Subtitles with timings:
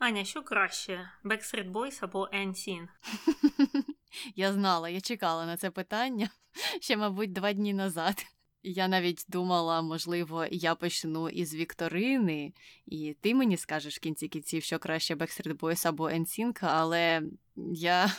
[0.00, 1.10] Аня, що краще?
[1.24, 2.88] Backstreet Boys або NSYNC?
[4.36, 6.30] Я знала, я чекала на це питання
[6.80, 8.26] ще, мабуть, два дні назад.
[8.62, 12.52] Я навіть думала, можливо, я почну із Вікторини,
[12.86, 17.22] і ти мені скажеш в кінці кінців, що краще Backstreet Boys або NSYNC, але
[17.72, 18.12] я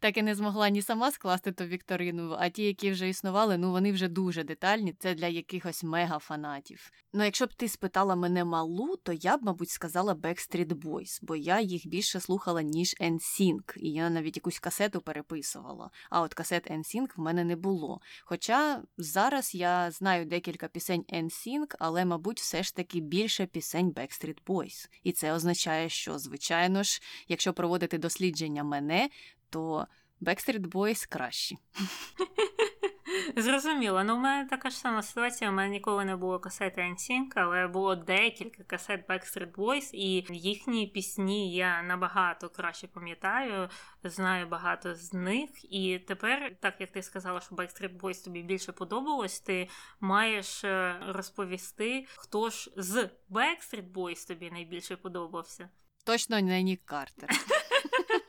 [0.00, 3.70] так і не змогла ні сама скласти ту вікторину, а ті, які вже існували, ну
[3.70, 4.94] вони вже дуже детальні.
[4.98, 6.90] Це для якихось мега-фанатів.
[7.12, 11.36] Ну, якщо б ти спитала мене малу, то я б, мабуть, сказала Backstreet Boys, бо
[11.36, 15.90] я їх більше слухала, ніж NSYNC, і я навіть якусь касету переписувала.
[16.10, 18.00] А от касет NSYNC в мене не було.
[18.24, 24.42] Хоча зараз я знаю декілька пісень NSYNC, але, мабуть, все ж таки більше пісень Backstreet
[24.46, 24.88] Boys.
[25.02, 29.08] І це означає, що, звичайно ж, якщо проводити дослідження мене,
[29.52, 29.86] то
[30.20, 31.58] Backstreet Boys кращі.
[33.36, 34.04] Зрозуміло.
[34.04, 35.50] Ну, у мене така ж сама ситуація.
[35.50, 40.86] У мене ніколи не було касети NSYNC, але було декілька касет Backstreet Boys, і їхні
[40.86, 43.68] пісні я набагато краще пам'ятаю,
[44.04, 45.50] знаю багато з них.
[45.64, 49.68] І тепер, так як ти сказала, що Backstreet Boys тобі більше подобалось, ти
[50.00, 55.68] маєш е, розповісти, хто ж з Backstreet Boys тобі найбільше подобався.
[56.04, 57.28] Точно не Нік Картер.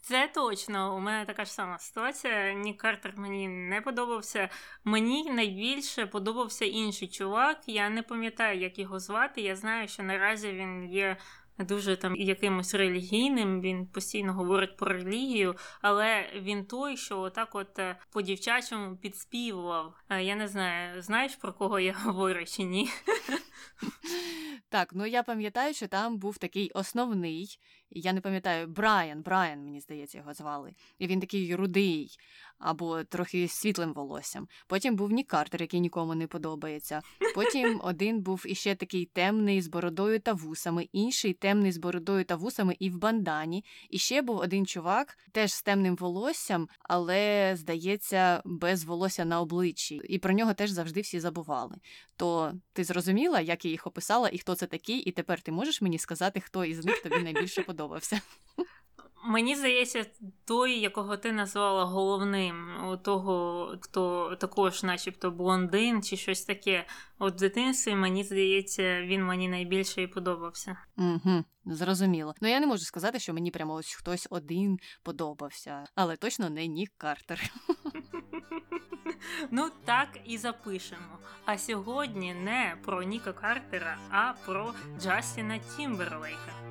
[0.00, 0.96] Це точно.
[0.96, 2.52] У мене така ж сама ситуація.
[2.52, 4.48] Нік Картер мені не подобався.
[4.84, 7.60] Мені найбільше подобався інший чувак.
[7.66, 9.40] Я не пам'ятаю, як його звати.
[9.40, 11.16] Я знаю, що наразі він є.
[11.62, 17.78] Дуже там якимось релігійним, він постійно говорить про релігію, але він той, що отак от
[17.78, 19.94] е, по дівчачому підспівував.
[20.08, 22.88] Е, я не знаю, знаєш про кого я говорю чи ні?
[24.68, 27.58] Так, ну я пам'ятаю, що там був такий основний,
[28.00, 30.72] я не пам'ятаю, Брайан, Брайан, мені здається, його звали.
[30.98, 32.16] І він такий рудий
[32.62, 34.48] або трохи світлим волоссям.
[34.66, 37.00] Потім був Нік Картер, який нікому не подобається.
[37.34, 42.36] Потім один був іще такий темний з бородою та вусами, інший темний з бородою та
[42.36, 43.64] вусами і в бандані.
[43.90, 50.00] І ще був один чувак, теж з темним волоссям, але, здається, без волосся на обличчі.
[50.08, 51.76] І про нього теж завжди всі забували.
[52.16, 55.82] То ти зрозуміла, як я їх описала і хто це такий, і тепер ти можеш
[55.82, 58.20] мені сказати, хто із них тобі найбільше подобався?
[59.24, 60.06] Мені здається,
[60.44, 66.86] той, якого ти назвала головним, у того, хто також, начебто, блондин чи щось таке.
[67.18, 70.76] От в дитинстві, мені здається, він мені найбільше і подобався.
[70.96, 72.34] Угу, Зрозуміло.
[72.40, 76.66] Ну я не можу сказати, що мені прямо ось хтось один подобався, але точно не
[76.66, 77.40] Нік Картер.
[79.50, 81.18] Ну так і запишемо.
[81.44, 86.61] А сьогодні не про Ніка Картера, а про Джастіна Тімберлейка.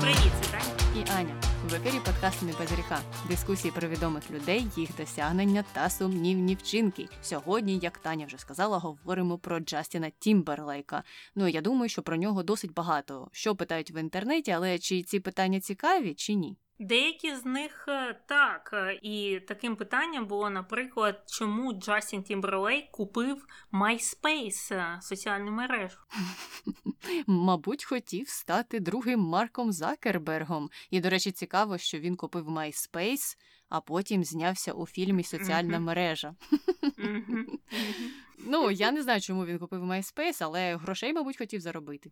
[0.00, 0.58] Привіт, це.
[0.96, 1.40] І Аня.
[1.70, 7.08] В ефірі подкасту «Не без гріха» дискусії про відомих людей, їх досягнення та сумнівні вчинки.
[7.22, 11.02] Сьогодні, як Таня вже сказала, говоримо про Джастіна Тімберлейка.
[11.34, 13.28] Ну я думаю, що про нього досить багато.
[13.32, 16.56] Що питають в інтернеті, але чи ці питання цікаві, чи ні?
[16.78, 18.70] Деякі з них е, так.
[18.72, 25.98] Е, і таким питанням було, наприклад, чому Джастін Тімберлей купив MySpace, е, соціальну мережу.
[27.26, 30.70] Мабуть, хотів стати другим Марком Закербергом.
[30.90, 33.36] І, до речі, цікаво, що він купив MySpace,
[33.74, 36.34] а потім знявся у фільмі Соціальна мережа.
[38.46, 42.10] Ну, я не знаю, чому він купив MySpace, але грошей, мабуть, хотів заробити.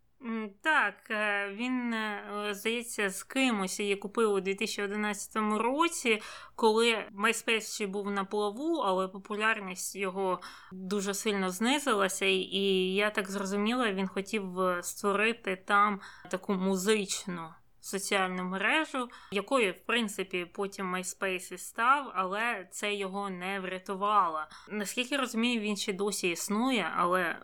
[0.63, 6.23] Так, е, він, е, здається, з кимось її купив у 2011 році,
[6.55, 10.41] коли MySpace ще був на плаву, але популярність його
[10.73, 16.01] дуже сильно знизилася, і я так зрозуміла, він хотів е, створити там
[16.31, 17.49] таку музичну
[17.83, 24.41] соціальну мережу, якою, в принципі, потім MySpace і став, але це його не врятувало.
[24.69, 27.39] Наскільки розумію, він ще досі існує, але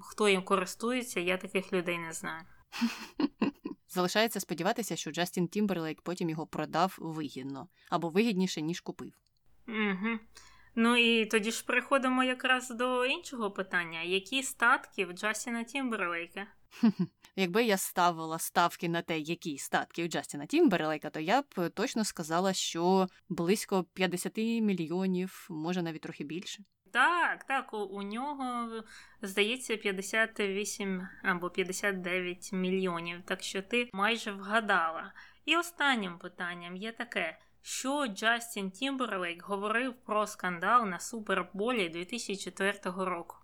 [0.00, 2.42] хто їм користується, я таких людей не знаю.
[3.88, 9.12] Залишається сподіватися, що Джастін Тімберлейк потім його продав вигідно або вигідніше, ніж купив.
[9.68, 10.18] Угу.
[10.74, 16.46] Ну і тоді ж переходимо якраз до іншого питання: які статки в Джастіна Тімберлейка?
[17.36, 22.04] Якби я ставила ставки на те, які статки у Джастіна Тімберлейка, то я б точно
[22.04, 26.64] сказала, що близько 50 мільйонів, може навіть трохи більше.
[26.92, 28.68] Так, так, у, нього
[29.22, 33.22] здається 58 або 59 мільйонів.
[33.24, 35.12] Так що ти майже вгадала.
[35.44, 37.38] І останнім питанням є таке.
[37.62, 43.36] Що Джастін Тімберлейк говорив про скандал на Суперболі 2004 року?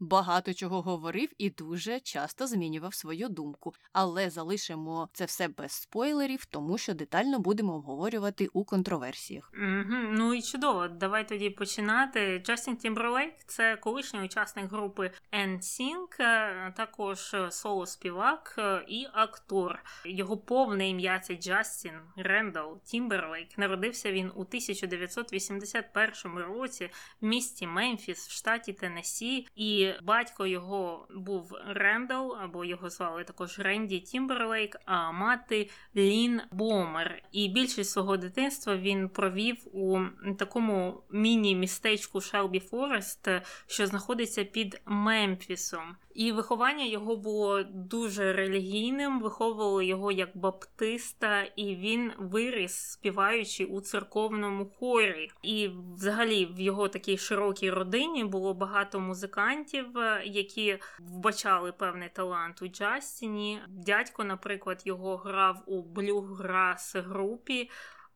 [0.00, 6.44] Багато чого говорив і дуже часто змінював свою думку, але залишимо це все без спойлерів,
[6.44, 9.52] тому що детально будемо обговорювати у контроверсіях.
[9.54, 12.42] Угу, Ну і чудово, давай тоді починати.
[12.46, 19.82] Джастін Тімберлейк це колишній учасник групи NSYNC, е, також соло-співак е, і актор.
[20.04, 23.58] Його повне ім'я це Джастін Рендал Тімберлейк.
[23.58, 26.90] Народився він у 1981 році
[27.20, 33.58] в місті Мемфіс в штаті Теннессі, і батько його був Рендал, або його звали також
[33.58, 37.22] Ренді Тімберлейк, а мати Лін Бомер.
[37.32, 40.00] І більшість свого дитинства він провів у
[40.38, 43.28] такому міні-містечку Шелбі Форест,
[43.66, 45.96] що знаходиться під Мемфісом.
[46.14, 53.80] І виховання його було дуже релігійним, виховували його як баптиста, і він виріс, співаючи у
[53.80, 55.30] церковному хорі.
[55.42, 62.62] І, взагалі, в його такій широкій родині було багато музикантів, е, які вбачали певний талант
[62.62, 63.60] у Джастіні.
[63.68, 67.70] Дядько, наприклад, його грав у блюграс групі.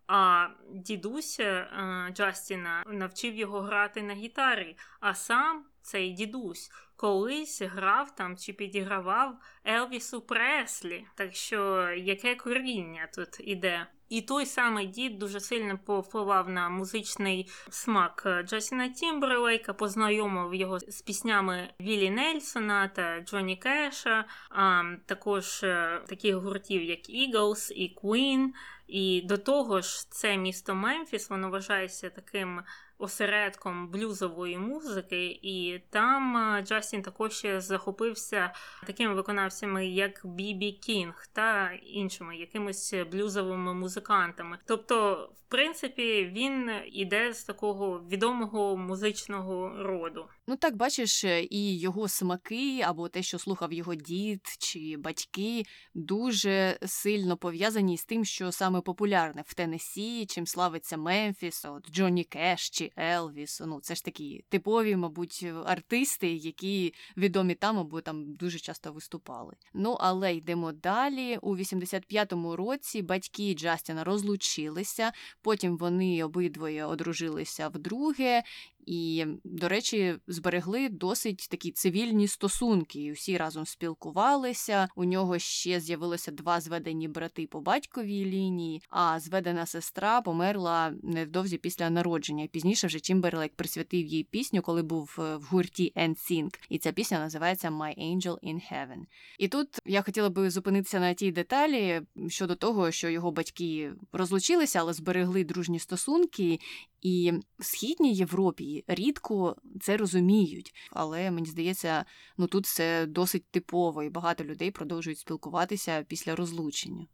[0.06, 1.68] А дідусь е,
[2.12, 9.38] Джастіна навчив його грати на гітарі, а сам цей дідусь колись грав там чи підігравав
[9.66, 11.06] Елвісу Преслі.
[11.14, 13.86] Так що яке коріння тут іде?
[14.08, 21.02] І той самий дід дуже сильно повпливав на музичний смак Джасіна Тімберлейка, познайомив його з
[21.02, 28.48] піснями Віллі Нельсона та Джоні Кеша, а також е, таких гуртів, як Eagles і Queen.
[28.86, 32.60] І до того ж, це місто Мемфіс, воно вважається таким
[32.98, 38.54] осередком блюзової музики, і там е, Джастін також захопився
[38.86, 44.58] такими виконавцями, як Бібі Кінг та іншими якимись блюзовими музикантами.
[44.66, 50.26] Тобто, в принципі, він іде з такого відомого музичного роду.
[50.46, 55.62] Ну так бачиш, і його смаки, або те, що слухав його дід чи батьки,
[55.94, 62.24] дуже сильно пов'язані з тим, що саме популярне в Теннессі, чим славиться Мемфіс, от Джонні
[62.24, 63.62] Кеш чи Елвіс.
[63.66, 69.54] Ну це ж такі типові, мабуть, артисти, які відомі там або там дуже часто виступали.
[69.74, 71.38] Ну але йдемо далі.
[71.42, 75.12] У 85-му році батьки Джастіна розлучилися.
[75.42, 78.42] Потім вони обидвоє одружилися вдруге,
[78.86, 83.00] і, до речі, зберегли досить такі цивільні стосунки.
[83.00, 84.88] І Усі разом спілкувалися.
[84.96, 91.58] У нього ще з'явилося два зведені брати по батьковій лінії, а зведена сестра померла невдовзі
[91.58, 92.46] після народження.
[92.46, 96.54] Пізніше вже Тімберлейк присвятив їй пісню, коли був е, в гурті NSYNC.
[96.68, 99.02] І ця пісня називається My Angel in Heaven.
[99.38, 104.78] І тут я хотіла би зупинитися на тій деталі щодо того, що його батьки розлучилися,
[104.78, 106.58] але зберегли дружні стосунки.
[107.02, 112.04] І в східній Європі рідко це розуміють, але мені здається,
[112.38, 117.06] ну тут це досить типово, і багато людей продовжують спілкуватися після розлучення.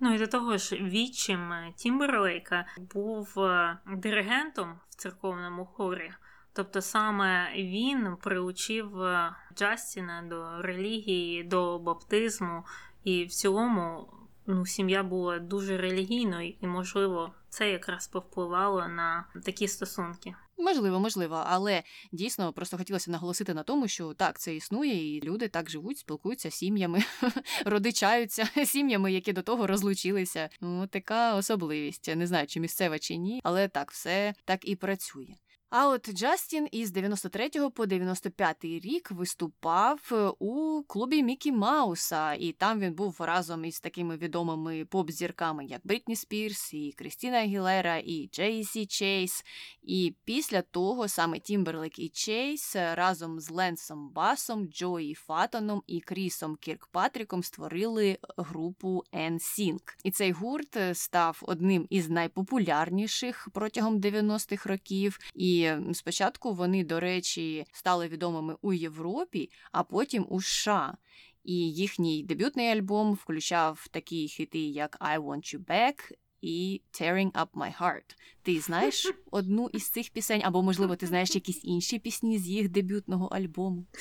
[0.00, 6.12] Ну і до того ж, вічим Тімберлейка був е, диригентом в церковному хорі.
[6.52, 12.64] Тобто саме він приучив е, Джастіна до релігії, до баптизму,
[13.04, 14.12] і в цілому
[14.46, 20.34] ну, сім'я була дуже релігійною, і, можливо, це якраз повпливало на такі стосунки.
[20.58, 21.82] Можливо, можливо, але
[22.12, 26.50] дійсно просто хотілося наголосити на тому, що так це існує, і люди так живуть, спілкуються
[26.50, 27.02] сім'ями,
[27.64, 30.48] родичаються сім'ями, які до того розлучилися.
[30.60, 32.16] Ну така особливість.
[32.16, 35.34] Не знаю, чи місцева чи ні, але так все так і працює.
[35.70, 42.52] А от Джастін із 93 по 95 рік виступав е, у клубі Мікі Мауса, і
[42.52, 48.28] там він був разом із такими відомими поп-зірками, як Брітні Спірс, і Крістіна Агілера, і
[48.32, 49.44] Джейсі Чейс.
[49.82, 56.56] І після того саме Тімберлейк і Чейс разом з Ленсом Басом, Джої Фатоном і Крісом
[56.56, 59.80] Кіркпатріком створили групу NSYNC.
[60.04, 65.18] І цей гурт став одним із найпопулярніших протягом 90-х років.
[65.34, 65.59] І
[65.92, 70.96] спочатку вони, до речі, стали відомими у Європі, а потім у США.
[71.44, 77.48] І їхній дебютний альбом включав такі хіти, як I Want You Back і Tearing Up
[77.54, 78.16] My Heart.
[78.42, 82.68] Ти знаєш одну із цих пісень, або, можливо, ти знаєш якісь інші пісні з їх
[82.68, 83.86] дебютного альбому?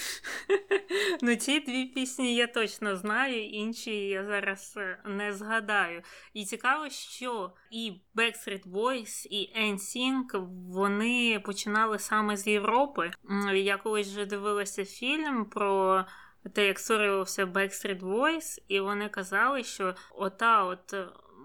[1.22, 6.02] Ну, ці дві пісні я точно знаю, інші я зараз е, не згадаю.
[6.34, 13.12] І цікаво, що і Backstreet Boys, і NSYNC, вони починали саме з Європи.
[13.56, 16.06] Я колись вже дивилася фільм про.
[16.54, 20.94] Те, як створювався Backstreet Boys, і вони казали, що ота от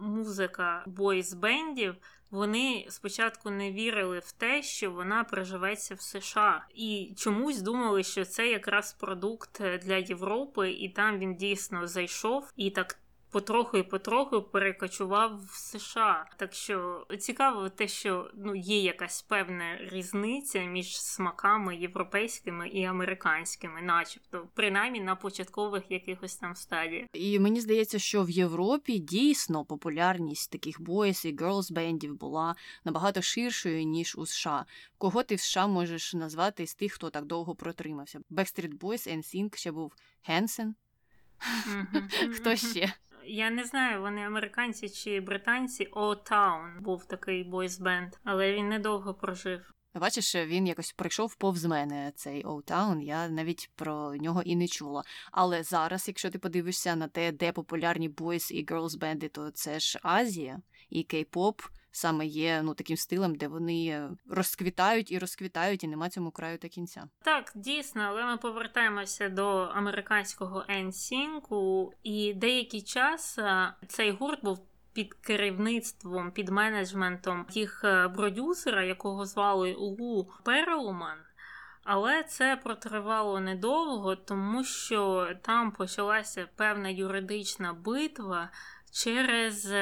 [0.00, 1.94] музика бойс-бендів,
[2.30, 8.24] вони спочатку не вірили в те, що вона приживеться в США, і чомусь думали, що
[8.24, 12.98] це якраз продукт для Європи, і там він дійсно зайшов і так
[13.34, 16.26] потроху і потроху перекочував в США.
[16.36, 23.82] Так що цікаво те, що ну є якась певна різниця між смаками європейськими і американськими,
[23.82, 27.08] начебто, принаймні на початкових якихось там стадіях.
[27.12, 33.22] І мені здається, що в Європі дійсно популярність таких boys і girls бендів була набагато
[33.22, 34.64] ширшою ніж у США.
[34.98, 38.20] Кого ти в США можеш назвати з тих, хто так довго протримався?
[38.30, 40.74] Backstreet Boys, NSYNC, ще був Хенсен.
[42.36, 42.94] Хто ще?
[43.26, 45.88] Я не знаю, вони американці чи британці.
[45.92, 49.74] O-Town був такий бойсбенд, але він недовго прожив.
[49.94, 55.02] Бачиш, він якось прийшов повз мене цей O-Town, я навіть про нього і не чула.
[55.32, 59.80] Але зараз, якщо ти подивишся на те, де популярні бойс і girls бенди, то це
[59.80, 61.60] ж Азія і кей-поп
[61.96, 66.68] саме є ну таким стилем, де вони розквітають і розквітають, і нема цьому краю та
[66.68, 67.04] кінця.
[67.24, 73.38] Так, дійсно, але ми повертаємося до американського NSYNC, і деякий час
[73.88, 74.58] цей гурт був.
[74.92, 77.84] Під керівництвом, під менеджментом тих
[78.14, 81.18] продюсера, якого звали Лу Перлман.
[81.84, 88.50] Але це протривало недовго, тому що там почалася певна юридична битва
[88.92, 89.72] через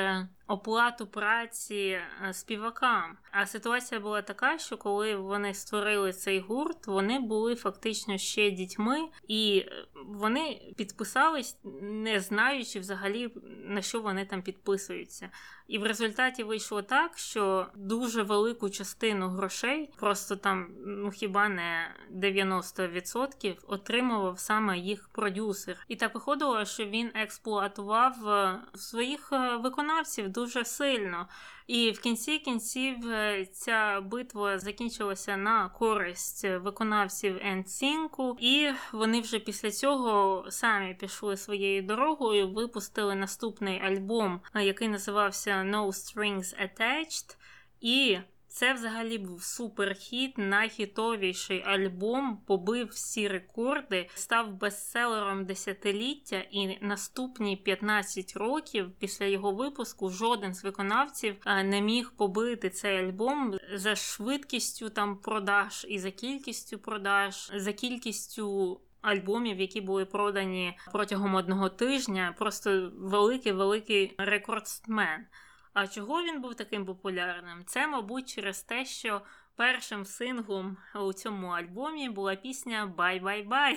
[0.53, 3.17] оплату праці е, співакам.
[3.33, 9.09] А ситуація була така, що коли вони створили цей гурт, вони були фактично ще дітьми,
[9.29, 13.31] і е, вони підписались, не знаючи взагалі
[13.65, 15.31] на що вони там підписуються.
[15.69, 21.95] І в результаті вийшло так, що дуже велику частину грошей, просто там, ну хіба не
[22.11, 25.77] 90%, отримував саме їх продюсер.
[25.89, 31.29] І так виходило, що він експлуатував е, своїх виконавців дуже сильно.
[31.67, 39.39] І в кінці кінців е, ця битва закінчилася на користь виконавців NSYNC, і вони вже
[39.39, 47.37] після цього самі пішли своєю дорогою, випустили наступний альбом, е, який називався No Strings Attached.
[47.81, 48.19] І
[48.53, 58.37] це взагалі був суперхіт, найхітовіший альбом, побив всі рекорди, став бестселером десятиліття, і наступні 15
[58.37, 65.17] років після його випуску жоден з виконавців не міг побити цей альбом за швидкістю там
[65.17, 68.81] продаж і за кількістю продаж, за кількістю.
[69.03, 75.27] Альбомів, які були продані протягом одного тижня, просто великий великий рекордсмен.
[75.75, 77.65] А чого він був таким популярним?
[77.67, 79.23] Це, мабуть, через те, що
[79.57, 83.77] першим синглом у цьому альбомі була пісня Bye Bye Bye.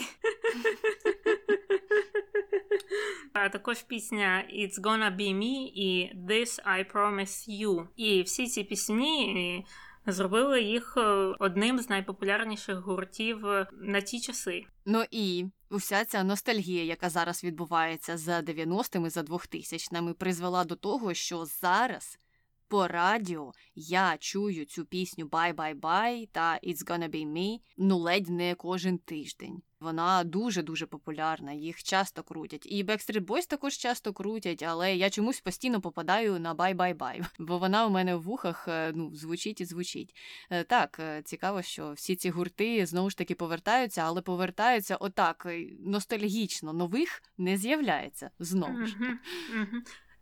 [3.34, 7.88] А також пісня It's Gonna Be Me і This I Promise You.
[7.96, 9.66] І всі ці пісні
[10.08, 11.02] зробили їх е,
[11.40, 14.64] одним з найпопулярніших гуртів е, на ті часи.
[14.86, 21.14] Ну і уся ця ностальгія, яка зараз відбувається за 90-ми, за 2000-ми, призвела до того,
[21.14, 22.20] що зараз
[22.68, 28.56] по радіо я чую цю пісню «Bye-bye-bye» та «It's gonna be me» ну ледь не
[28.56, 29.62] кожен тиждень.
[29.80, 32.66] Вона дуже-дуже популярна, їх часто крутять.
[32.66, 37.86] І Backstreet Boys також часто крутять, але я чомусь постійно попадаю на «Bye-bye-bye», бо вона
[37.88, 40.16] у мене в вухах е, ну, звучить і звучить.
[40.50, 45.48] Е, так, е, цікаво, що всі ці гурти знову ж таки повертаються, але повертаються отак
[45.80, 46.74] ностальгічно.
[46.74, 48.98] Нових не з'являється знову ж.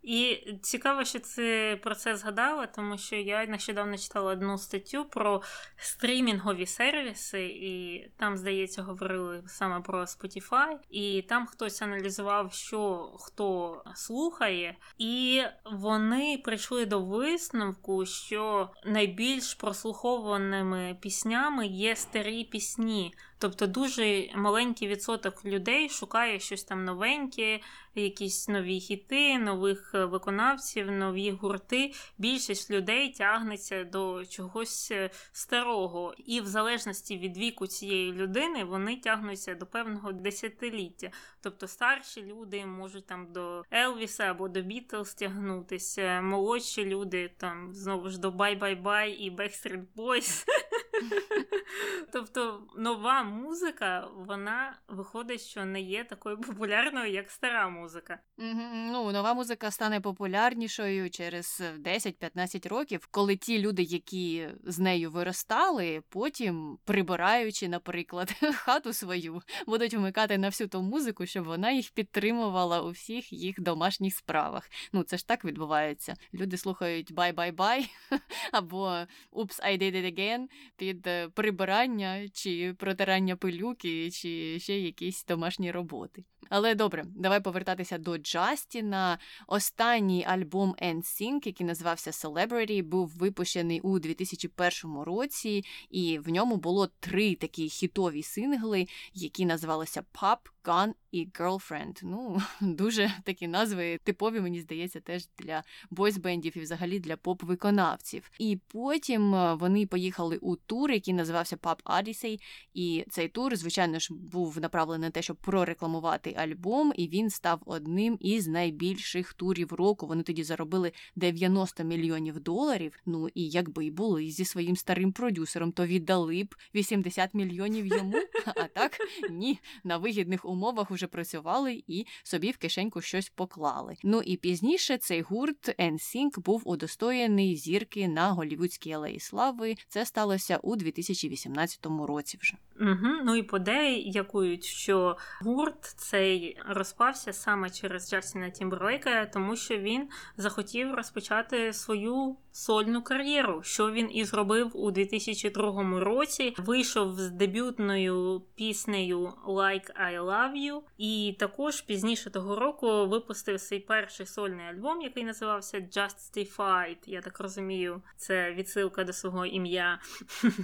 [0.04, 5.42] І цікаво, що ти про це згадала, тому що я нещодавно читала одну статтю про
[5.76, 13.82] стрімінгові сервіси, і там, здається, говорили саме про Spotify, і там хтось аналізував, що хто
[13.94, 15.42] слухає, і
[15.72, 23.14] вони прийшли до висновку, що найбільш прослухованими піснями є старі пісні.
[23.44, 27.60] Тобто дуже маленький відсоток людей шукає щось там новеньке,
[27.94, 31.92] якісь нові хіти, нових е, виконавців, нові гурти.
[32.18, 38.96] Більшість людей тягнеться до чогось е, старого, і в залежності від віку цієї людини вони
[38.96, 41.10] тягнуться до певного десятиліття.
[41.40, 48.08] Тобто старші люди можуть там до Елвіса або до Бітлз тягнутися, молодші люди там знову
[48.08, 50.44] ж до Bye і Backstreet Boys.
[52.12, 58.18] Тобто нова музика, вона виходить, що не є такою популярною, як стара музика.
[58.36, 66.02] Ну, нова музика стане популярнішою через 10-15 років, коли ті люди, які з нею виростали,
[66.08, 72.82] потім прибираючи, наприклад, хату свою, будуть вмикати на всю ту музику, щоб вона їх підтримувала
[72.82, 74.70] у всіх їх домашніх справах.
[74.92, 76.14] Ну, це ж так відбувається.
[76.34, 77.90] Люди слухають Bye Bye Bye
[78.52, 78.84] або
[79.32, 80.48] Oops, I did it again
[80.84, 86.24] під е, прибирання чи протирання пилюки, чи ще якісь домашні роботи.
[86.50, 89.18] Але добре, давай повертатися до Джастіна.
[89.46, 96.86] Останній альбом NSYNC, який називався Celebrity, був випущений у 2001 році, і в ньому було
[97.00, 102.00] три такі хітові сингли, які називалися Pop, Gun і Girlfriend.
[102.02, 108.22] Ну, дуже такі назви типові, мені здається, теж для бойсбендів і взагалі для поп-виконавців.
[108.38, 112.40] І потім е, вони поїхали у тур, який називався Pop Odyssey,
[112.74, 117.60] і цей тур, звичайно ж, був направлений на те, щоб прорекламувати альбом, і він став
[117.66, 120.06] одним із найбільших турів року.
[120.06, 122.98] Вони тоді заробили 90 мільйонів доларів.
[123.06, 128.14] Ну і якби й були зі своїм старим продюсером, то віддали б 80 мільйонів йому.
[128.46, 128.98] А так
[129.30, 133.96] ні, на вигідних умовах уже працювали і собі в кишеньку щось поклали.
[134.02, 139.74] Ну і пізніше цей гурт NSYNC був удостоєний зірки на голівудській алеї слави.
[139.88, 142.38] Це сталося у 2018 році.
[142.40, 143.08] Вже Угу.
[143.24, 145.84] ну і подеякують, що гурт
[146.24, 153.92] цей розпався саме через Джастіна Тімберлейка, тому що він захотів розпочати свою сольну кар'єру, що
[153.92, 156.54] він і зробив у 2002 році.
[156.58, 163.80] Вийшов з дебютною піснею Like I Love You, і також пізніше того року випустив свій
[163.80, 166.98] перший сольний альбом, який називався Justified.
[167.06, 169.98] Я так розумію, це відсилка до свого ім'я.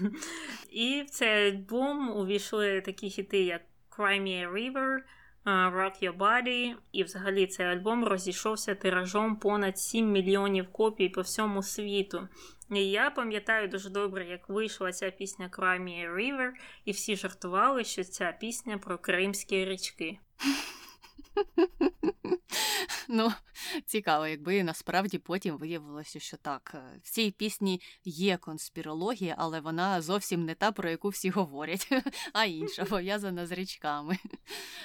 [0.71, 3.63] І в цей альбом увійшли такі хіти, як
[4.01, 5.03] Cry Me a River,
[5.47, 11.63] Rock Your Body, і взагалі цей альбом розійшовся тиражом понад 7 мільйонів копій по всьому
[11.63, 12.29] світу.
[12.71, 16.51] І я пам'ятаю дуже добре, як вийшла ця пісня Cry Me River,
[16.85, 20.19] і всі жартували, що ця пісня про кримські річки.
[23.09, 23.33] Ну,
[23.87, 30.03] цікаво, якби насправді потім виявилося, що так, е, в цій пісні є конспірологія, але вона
[30.03, 31.89] зовсім не та, про яку всі говорять,
[32.33, 34.19] а інша, пов'язана з річками.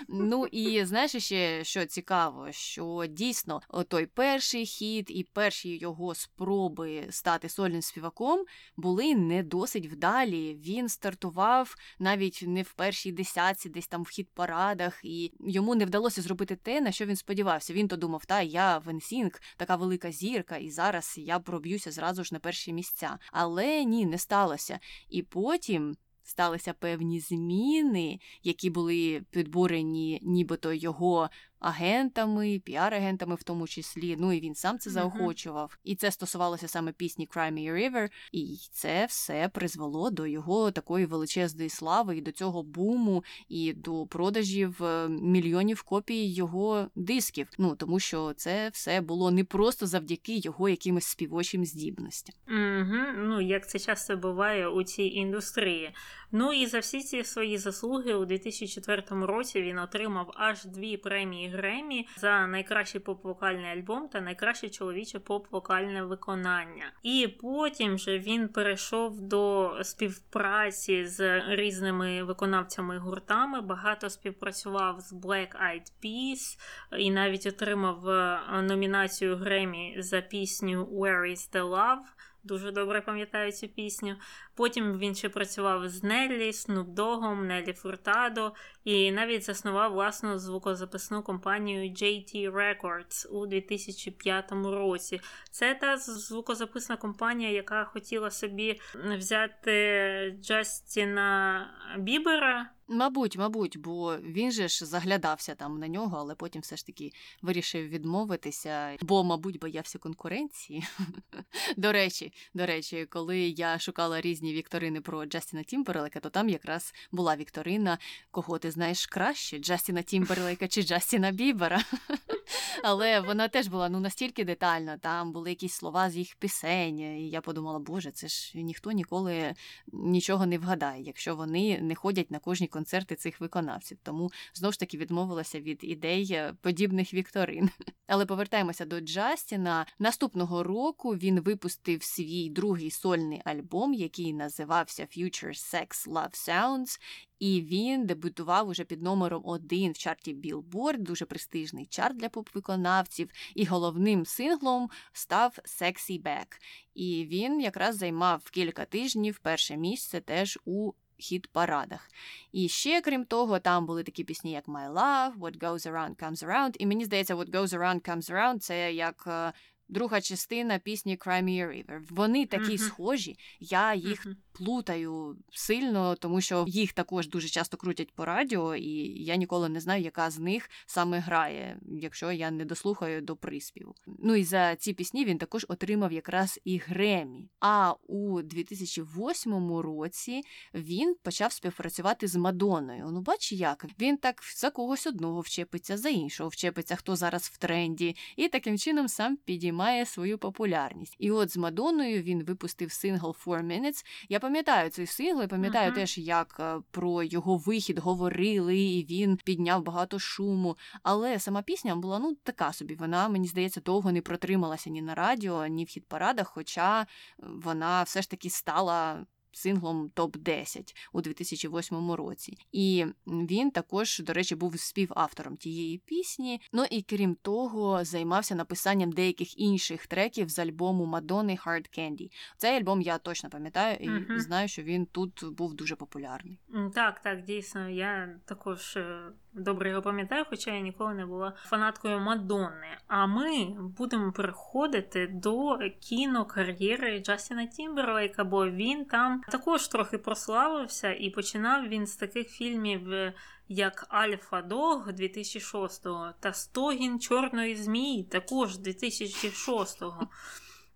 [0.07, 7.07] Ну і знаєш ще, що цікаво, що дійсно той перший хід і перші його спроби
[7.09, 8.45] стати сольним співаком
[8.77, 10.55] були не досить вдалі.
[10.55, 15.85] Він стартував навіть не в першій десятці, десь там в хіт парадах, і йому не
[15.85, 17.73] вдалося зробити те, на що він сподівався.
[17.73, 22.29] Він то думав, та я Венсінг, така велика зірка, і зараз я проб'юся зразу ж
[22.33, 23.19] на перші місця.
[23.31, 24.79] Але ні, не сталося.
[25.09, 25.95] І потім.
[26.27, 31.29] Сталися певні зміни, які були підбурені нібито його
[31.65, 34.15] агентами, піар-агентами в тому числі.
[34.19, 35.69] Ну і він сам це заохочував.
[35.71, 35.81] Uh-huh.
[35.83, 40.71] І це стосувалося саме пісні Cry Me a River, і це все призвело до його
[40.71, 47.47] такої величезної слави і до цього буму, і до продажів е, мільйонів копій його дисків.
[47.57, 52.35] Ну тому що це все було не просто завдяки його якимось співочим здібностям.
[52.47, 53.03] Угу.
[53.17, 55.93] Ну як це часто буває у цій індустрії.
[56.37, 61.49] Ну і за всі ці свої заслуги у 2004 році він отримав аж дві премії
[61.49, 66.91] Гремі за найкращий поп-вокальний альбом та найкраще чоловіче поп-вокальне виконання.
[67.03, 73.61] І потім же він перейшов до співпраці з різними виконавцями гуртами.
[73.61, 76.59] Багато співпрацював з Black Eyed Peas
[76.97, 82.05] і навіть отримав е, номінацію Гремі за пісню Where is the Love.
[82.45, 84.15] Дуже добре пам'ятаю цю пісню.
[84.55, 91.91] Потім він ще працював з Неллі, Снупдогом, Неллі Фуртадо і навіть заснував власну звукозаписну компанію
[91.91, 95.21] JT Records у 2005 році.
[95.51, 98.79] Це та звукозаписна компанія, яка хотіла собі
[99.17, 102.69] взяти Джастіна Бібера.
[102.87, 107.11] Мабуть, мабуть, бо він же ж заглядався там на нього, але потім все ж таки
[107.41, 110.83] вирішив відмовитися, бо, мабуть, боявся конкуренції.
[111.77, 116.93] До речі, до речі, коли я шукала різні вікторини про Джастіна Тімберлейка, то там якраз
[117.11, 117.97] була вікторина,
[118.31, 121.83] кого ти знаєш краще: Джастіна Тімберлейка чи Джастіна Бібера.
[122.83, 124.97] Але вона теж була ну настільки детальна.
[124.97, 126.99] Там були якісь слова з їх пісень.
[126.99, 129.55] І я подумала, боже, це ж ніхто ніколи
[129.87, 133.97] нічого не вгадає, якщо вони не ходять на кожній концерти цих виконавців.
[134.03, 137.69] Тому знову ж таки відмовилася від ідей е, подібних вікторин.
[138.07, 139.85] Але повертаємося до Джастіна.
[139.99, 146.99] Наступного року він випустив свій другий сольний альбом, який називався Future Sex Love Sounds.
[147.39, 153.29] І він дебютував уже під номером один в чарті Billboard, дуже престижний чарт для поп-виконавців.
[153.55, 156.47] І головним синглом став Sexy Back.
[156.93, 162.09] І він якраз займав кілька тижнів перше місце теж у хіт-парадах.
[162.51, 166.45] І ще, крім того, там були такі пісні, як My Love, What Goes Around Comes
[166.47, 166.75] Around.
[166.79, 169.53] І мені здається, What Goes Around Comes Around це як е,
[169.87, 171.99] друга частина пісні Crimea River.
[172.09, 173.37] Вони такі схожі.
[173.59, 174.27] Я їх.
[174.55, 179.79] Плутаю сильно, тому що їх також дуже часто крутять по радіо, і я ніколи не
[179.79, 183.95] знаю, яка з них саме грає, якщо я не дослухаю до приспіву.
[184.07, 187.49] Ну і за ці пісні він також отримав якраз і Гремі.
[187.59, 190.41] А у 2008 році
[190.73, 193.09] він почав співпрацювати з Мадонною.
[193.11, 197.57] Ну, бач, як він так за когось одного вчепиться, за іншого вчепиться, хто зараз в
[197.57, 201.15] тренді, і таким чином сам підіймає свою популярність.
[201.19, 204.05] І от з Мадонною він випустив сингл «Four Minutes».
[204.29, 205.95] Я пам'ятаю цей сингл, і пам'ятаю Мгм.
[205.95, 210.77] теж, як е, про його вихід говорили, і він підняв багато шуму.
[211.03, 212.95] Але сама пісня була ну така собі.
[212.95, 217.05] Вона, мені здається, довго не протрималася ні на радіо, ні в хіт-парадах, хоча е,
[217.39, 219.25] вона все ж таки стала.
[219.65, 226.61] Синглом топ 10 у 2008 році, і він також, до речі, був співавтором тієї пісні.
[226.73, 232.31] Ну і крім того, займався написанням деяких інших треків з альбому Мадонни Hard Candy.
[232.57, 234.39] Цей альбом я точно пам'ятаю і Мгм.
[234.39, 236.59] знаю, що він тут був дуже популярний.
[236.93, 242.19] Так, так, дійсно, я також е, добре його пам'ятаю, хоча я ніколи не була фанаткою
[242.19, 242.97] Мадонни.
[243.07, 243.65] А ми
[243.97, 252.07] будемо переходити до кінокар'єри Джастіна Тімберлейка, бо він там також трохи прославився, і починав він
[252.07, 253.11] з таких фільмів.
[253.13, 253.33] е,
[253.67, 260.27] Як Альфа Дог 2006-го та Стогін Чорної змії також 2006-го.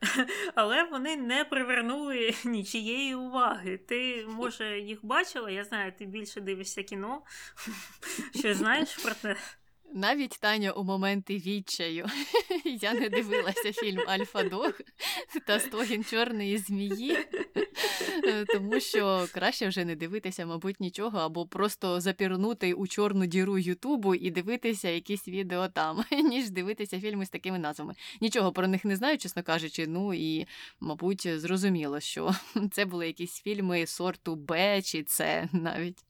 [0.55, 3.77] Але вони не привернули нічієї уваги.
[3.77, 5.49] Ти, може, їх бачила?
[5.49, 7.21] Я знаю, ти більше дивишся кіно.
[8.39, 9.35] Що знаєш про те?
[9.93, 12.05] Навіть Таня у моменти відчаю.
[12.65, 14.73] Я не дивилася фільм Альфа Дог
[15.45, 17.17] та Стогін Чорної змії,
[18.47, 24.15] тому що краще вже не дивитися, мабуть, нічого, або просто запірнути у чорну діру Ютубу
[24.15, 27.93] і дивитися якісь відео там, ніж дивитися фільми з такими назвами.
[28.21, 29.87] Нічого про них не знаю, чесно кажучи.
[29.87, 30.47] Ну і,
[30.79, 32.35] мабуть, зрозуміло, що
[32.71, 36.03] це були якісь фільми сорту Б чи С навіть.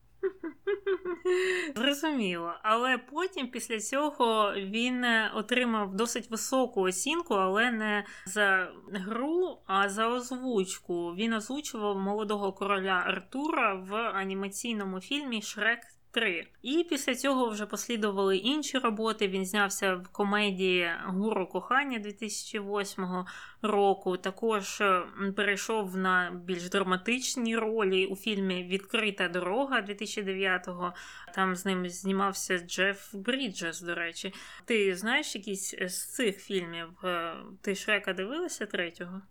[1.75, 2.53] Зрозуміло.
[2.63, 9.89] Але потім, після цього, він е, отримав досить високу оцінку, але не за гру, а
[9.89, 11.15] за озвучку.
[11.15, 15.79] Він озвучував молодого короля Артура в анімаційному фільмі Шрек.
[16.11, 16.47] 3.
[16.61, 19.27] І після цього вже послідували інші роботи.
[19.27, 23.25] Він знявся в комедії Гуру кохання 2008
[23.61, 24.17] року.
[24.17, 25.03] Також е,
[25.35, 30.93] перейшов на більш драматичні ролі у фільмі Відкрита дорога 2009-го.
[31.35, 34.33] Там з ним знімався Джеф Бріджес, до речі.
[34.65, 36.89] Ти знаєш якісь з цих фільмів?
[37.03, 39.21] Е, Ти Шрека дивилася третього?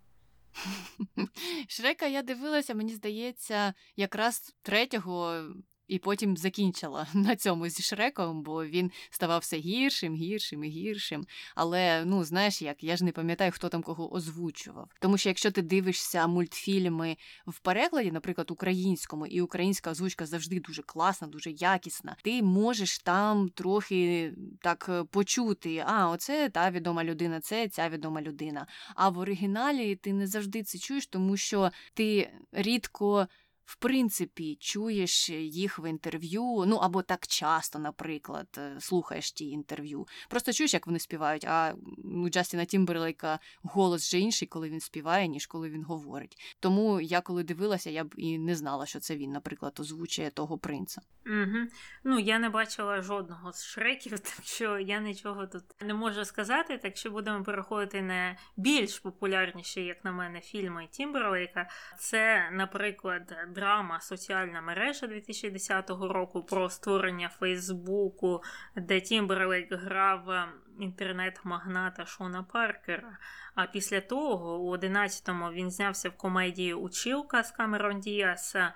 [1.67, 5.43] Шрека я дивилася, мені здається, якраз третього.
[5.89, 11.25] І потім закінчила на цьому зі Шреком, бо він ставав все гіршим, гіршим і гіршим.
[11.55, 14.89] Але ну знаєш як, я ж не пам'ятаю, хто там кого озвучував.
[14.99, 20.81] Тому що якщо ти дивишся мультфільми в перекладі, наприклад, українському, і українська озвучка завжди дуже
[20.81, 27.67] класна, дуже якісна, ти можеш там трохи так почути: а, оце та відома людина, це
[27.67, 28.67] ця відома людина.
[28.95, 33.27] А в оригіналі ти не завжди це чуєш, тому що ти рідко.
[33.69, 40.07] В принципі, чуєш їх в інтерв'ю, ну або так часто, наприклад, слухаєш ті інтерв'ю.
[40.29, 41.45] Просто чуєш, як вони співають.
[41.45, 46.55] А у Джастіна Тімберлейка голос вже інший, коли він співає, ніж коли він говорить.
[46.59, 50.57] Тому я коли дивилася, я б і не знала, що це він, наприклад, озвучує того
[50.57, 51.01] принца.
[51.25, 51.67] Угу.
[52.03, 56.77] Ну, я не бачила жодного з шреків, так що я нічого тут не можу сказати.
[56.77, 61.69] Так що будемо переходити на більш популярніші, як на мене, фільми Тімберлейка.
[61.99, 68.43] Це, наприклад, драма Соціальна мережа 2010 року про створення Фейсбуку,
[68.75, 70.47] де Тімберлейк грав
[70.79, 73.17] інтернет-магната Шона Паркера.
[73.55, 78.73] А після того, у 11-му, він знявся в комедії Училка з Камерон Діас.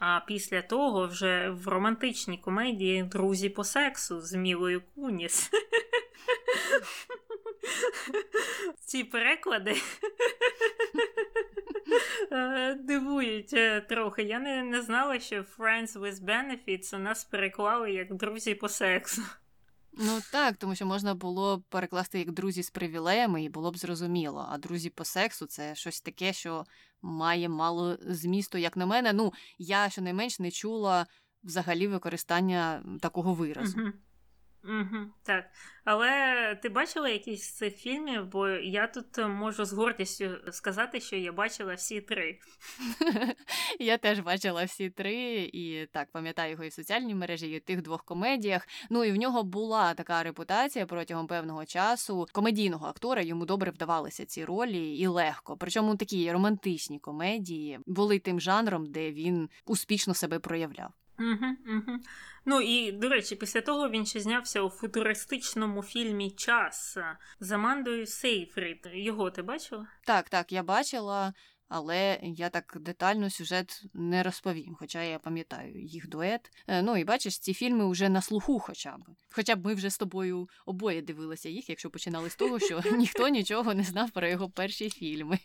[0.00, 5.50] А після того вже в романтичній комедії Друзі по сексу з Мілою Куніс.
[8.86, 9.76] Ці переклади
[12.80, 14.22] дивують е, трохи.
[14.22, 19.22] Я не, не знала, що Friends with Benefits у нас переклали як друзі по сексу.
[19.98, 24.48] Ну так, тому що можна було перекласти як друзі з привілеями, і було б зрозуміло.
[24.50, 26.64] А друзі по сексу це щось таке, що
[27.02, 29.12] має мало змісту, як на мене.
[29.12, 31.06] Ну, я щонайменш не чула
[31.44, 33.80] взагалі використання такого виразу.
[33.80, 33.92] Угу.
[34.64, 35.44] Угу, Так.
[35.84, 36.10] Але
[36.62, 41.32] ти бачила якісь з цих фільмів, бо я тут можу з гордістю сказати, що я
[41.32, 42.38] бачила всі три.
[43.80, 47.60] Я теж бачила всі три, і так пам'ятаю його і в соціальній мережі, і в
[47.60, 48.68] тих двох комедіях.
[48.90, 53.22] Ну і в нього була така репутація протягом певного часу комедійного актора.
[53.22, 55.56] Йому добре вдавалися ці ролі і легко.
[55.56, 61.03] Причому такі романтичні комедії були тим жанром, де він успішно себе проявляв.
[61.18, 61.98] Угу, угу.
[62.44, 66.98] Ну і до речі, після того він ще знявся у футуристичному фільмі Час
[67.40, 68.88] з Амандою Сейфрід.
[68.92, 69.86] Його ти бачила?
[70.04, 71.32] Так, так, я бачила
[71.68, 76.50] але я так детально сюжет не розповім, хоча я пам'ятаю їх дует.
[76.66, 79.00] Е, ну і бачиш, ці фільми вже на слуху, хоча б.
[79.30, 83.28] Хоча б ми вже з тобою обоє дивилися їх, якщо починали з того, що ніхто
[83.28, 85.38] нічого не знав про його перші фільми.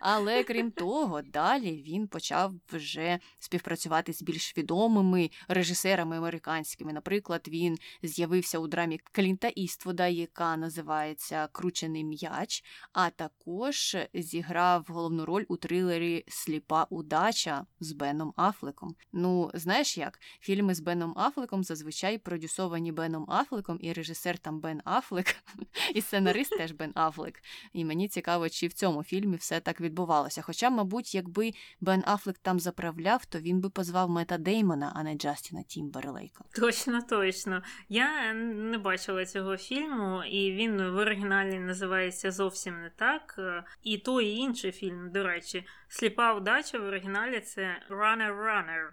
[0.00, 6.92] Але крім того, далі він почав вже співпрацювати з більш відомими режисерами американськими.
[6.92, 15.23] Наприклад, він з'явився у драмі Клінта Іствуда, яка називається Кручений м'яч, а також зіграв головну
[15.24, 18.94] роль у трилері Сліпа удача з Беном Афлеком.
[19.12, 20.20] Ну, знаєш як?
[20.40, 25.36] Фільми з Беном Афлеком зазвичай продюсовані Беном Афлеком, і режисер там Бен Афлек,
[25.94, 27.42] і сценарист теж Бен Афлек.
[27.72, 30.42] І мені цікаво, чи в цьому фільмі все так відбувалося.
[30.42, 35.14] Хоча, мабуть, якби Бен Афлек там заправляв, то він би позвав Мета Деймона, а не
[35.14, 36.44] Джастіна Тімберлейка.
[36.60, 37.62] Точно, точно.
[37.88, 43.40] Я не бачила цього фільму, і він в оригіналі називається зовсім не так.
[43.82, 48.88] І той і інший фільм, до речі, сліпа вдача в оригіналі це Runner Runner.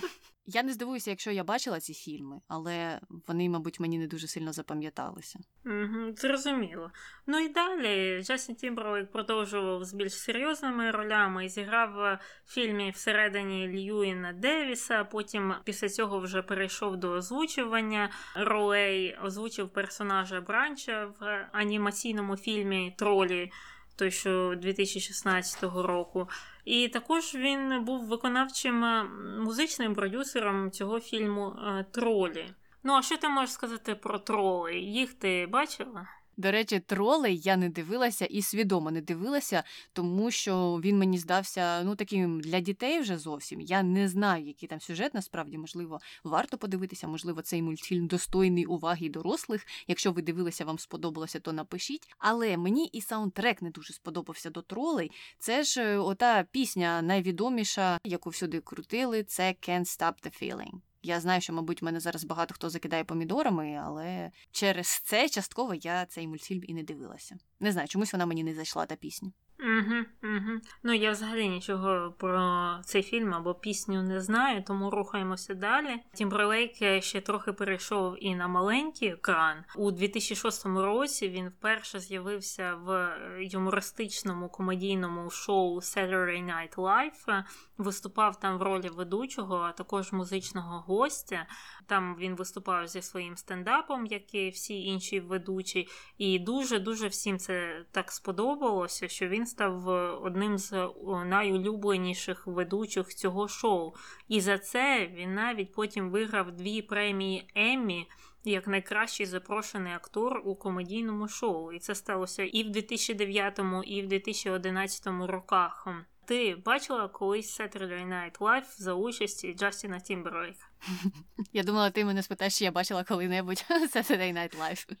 [0.52, 4.52] Я не здивуюся, якщо я бачила ці фільми, але вони, мабуть, мені не дуже сильно
[4.52, 5.38] запам'яталися.
[5.66, 6.90] Угу, Зрозуміло.
[7.26, 13.68] Ну і далі Джастін Тімберлейк продовжував з більш серйозними ролями і зіграв в фільмі всередині
[13.68, 15.04] Льюіна Девіса.
[15.04, 23.52] Потім після цього вже перейшов до озвучування ролей, озвучив персонажа Бранча в анімаційному фільмі Тролі
[24.00, 26.28] той що 2016 року.
[26.64, 29.04] І також він був виконавчим е,
[29.40, 32.46] музичним продюсером цього фільму е, Тролі.
[32.82, 34.74] Ну, а що ти можеш сказати про троли?
[34.78, 36.08] Їх ти бачила?
[36.40, 41.82] До речі, тролей я не дивилася і свідомо не дивилася, тому що він мені здався
[41.82, 43.60] ну таким для дітей вже зовсім.
[43.60, 45.14] Я не знаю, який там сюжет.
[45.14, 47.08] Насправді, можливо, варто подивитися.
[47.08, 49.66] Можливо, цей мультфільм достойний уваги дорослих.
[49.88, 52.08] Якщо ви дивилися, вам сподобалося, то напишіть.
[52.18, 55.10] Але мені і саундтрек не дуже сподобався до тролей.
[55.38, 59.24] Це ж е, ота пісня найвідоміша, яку всюди крутили.
[59.24, 60.89] Це «Can't Stop the Feeling».
[61.02, 66.06] Я знаю, що, мабуть, мене зараз багато хто закидає помідорами, але через це частково я
[66.06, 67.36] цей мультфільм і не дивилася.
[67.60, 69.32] Не знаю, чомусь вона мені не зайшла та пісня.
[69.62, 70.60] Угу, угу.
[70.82, 76.00] Ну я взагалі нічого про цей фільм або пісню не знаю, тому рухаємося далі.
[76.14, 79.64] Тімберлейк ще трохи перейшов і на маленький екран.
[79.76, 87.44] У 2006 році він вперше з'явився в юмористичному комедійному шоу Saturday Night Live.
[87.78, 91.46] Виступав там в ролі ведучого, а також музичного гостя.
[91.86, 97.38] Там він виступав зі своїм стендапом, як і всі інші ведучі, і дуже дуже всім
[97.38, 99.88] це так сподобалося, що він став
[100.22, 100.88] одним з
[101.26, 103.94] найулюбленіших ведучих цього шоу.
[104.28, 108.06] І за це він навіть потім виграв дві премії Еммі
[108.44, 111.72] як найкращий запрошений актор у комедійному шоу.
[111.72, 115.88] І це сталося і в 2009, і в 2011 роках.
[116.30, 120.66] Ти бачила колись Saturday Night Live за участі Джастіна Тімберлейка?
[121.52, 124.90] Я думала, ти мене спитаєш, чи я бачила коли-небудь Saturday Night Live.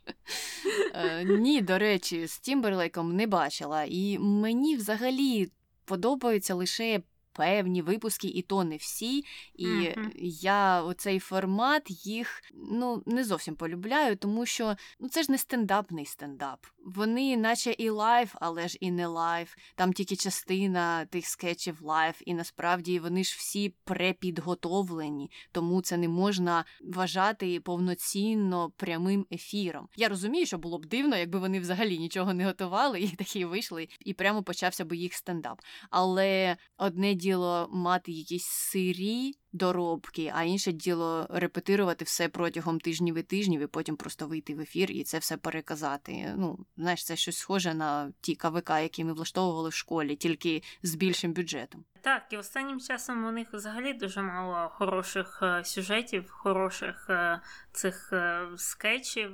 [0.94, 3.84] Е, ні, до речі, з Тімберлейком не бачила.
[3.88, 5.50] І мені взагалі
[5.84, 7.00] подобаються лише
[7.40, 9.24] певні випуски, і то не всі.
[9.54, 10.10] І mm-hmm.
[10.42, 16.06] я оцей формат їх ну не зовсім полюбляю, тому що ну це ж не стендапний
[16.06, 16.66] стендап.
[16.84, 19.56] Вони, наче і live, але ж і не live.
[19.74, 26.08] Там тільки частина тих скетчів live, і насправді вони ж всі препідготовлені, тому це не
[26.08, 29.88] можна вважати повноцінно прямим ефіром.
[29.96, 33.88] Я розумію, що було б дивно, якби вони взагалі нічого не готували і такі вийшли,
[34.00, 35.60] і прямо почався би їх стендап.
[35.90, 43.18] Але одне діло діло мати якісь сирі доробки, а інше діло репетирувати все протягом тижнів
[43.18, 46.34] і тижнів, і потім просто вийти в ефір і це все переказати.
[46.36, 50.94] Ну, знаєш, це щось схоже на ті КВК, які ми влаштовували в школі, тільки з
[50.94, 51.84] більшим бюджетом.
[52.02, 57.40] Так, і останнім часом у них взагалі дуже мало хороших е, сюжетів, хороших е,
[57.72, 59.30] цих е, скетчів.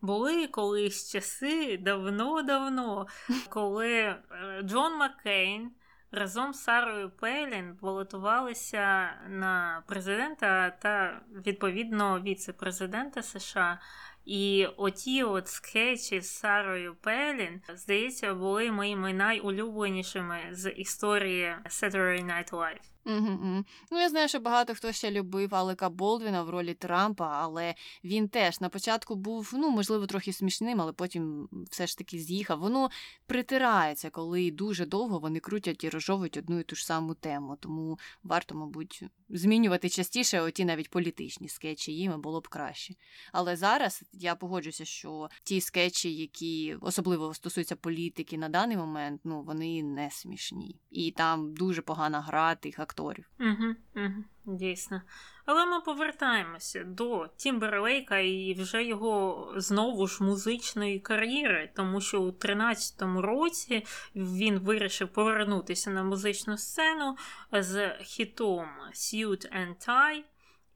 [0.00, 3.06] Були колись часи давно-давно,
[3.48, 4.16] коли
[4.62, 5.70] Джон Маккейн
[6.12, 13.80] разом з Сарою Пелін балотувалися на президента та відповідно віце-президента США.
[14.24, 22.50] І оті от скетчі з Сарою Пелін, здається, були моїми найулюбленішими з історії Saturday Night
[22.50, 22.95] Live.
[23.06, 28.28] Ну, я знаю, що багато хто ще любив Алека Болдвіна в ролі Трампа, але він
[28.28, 32.58] теж на початку був, ну, можливо, трохи смішним, але потім все ж таки з'їхав.
[32.58, 32.90] Воно
[33.26, 37.56] притирається, коли дуже довго вони крутять і розжовують одну і ту ж саму тему.
[37.60, 42.94] Тому варто, мабуть, змінювати частіше оті навіть політичні скетчі, їм було б краще.
[43.32, 49.42] Але зараз я погоджуся, що ті скетчі, які особливо стосуються політики на даний момент, ну
[49.42, 50.76] вони не смішні.
[50.90, 52.95] І там дуже погана гра тих акторів.
[53.40, 55.02] Угу, угу, Дійсно.
[55.46, 62.30] Але ми повертаємося до Тімберлейка і вже його знову ж музичної кар'єри, тому що у
[62.30, 67.16] 13-му році він вирішив повернутися на музичну сцену
[67.52, 70.22] з хітом Suit and Tie.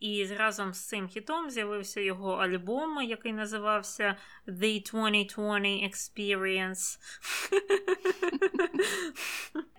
[0.01, 5.39] І разом з цим хітом з'явився його альбом, який називався The 2020
[5.91, 6.99] Experience.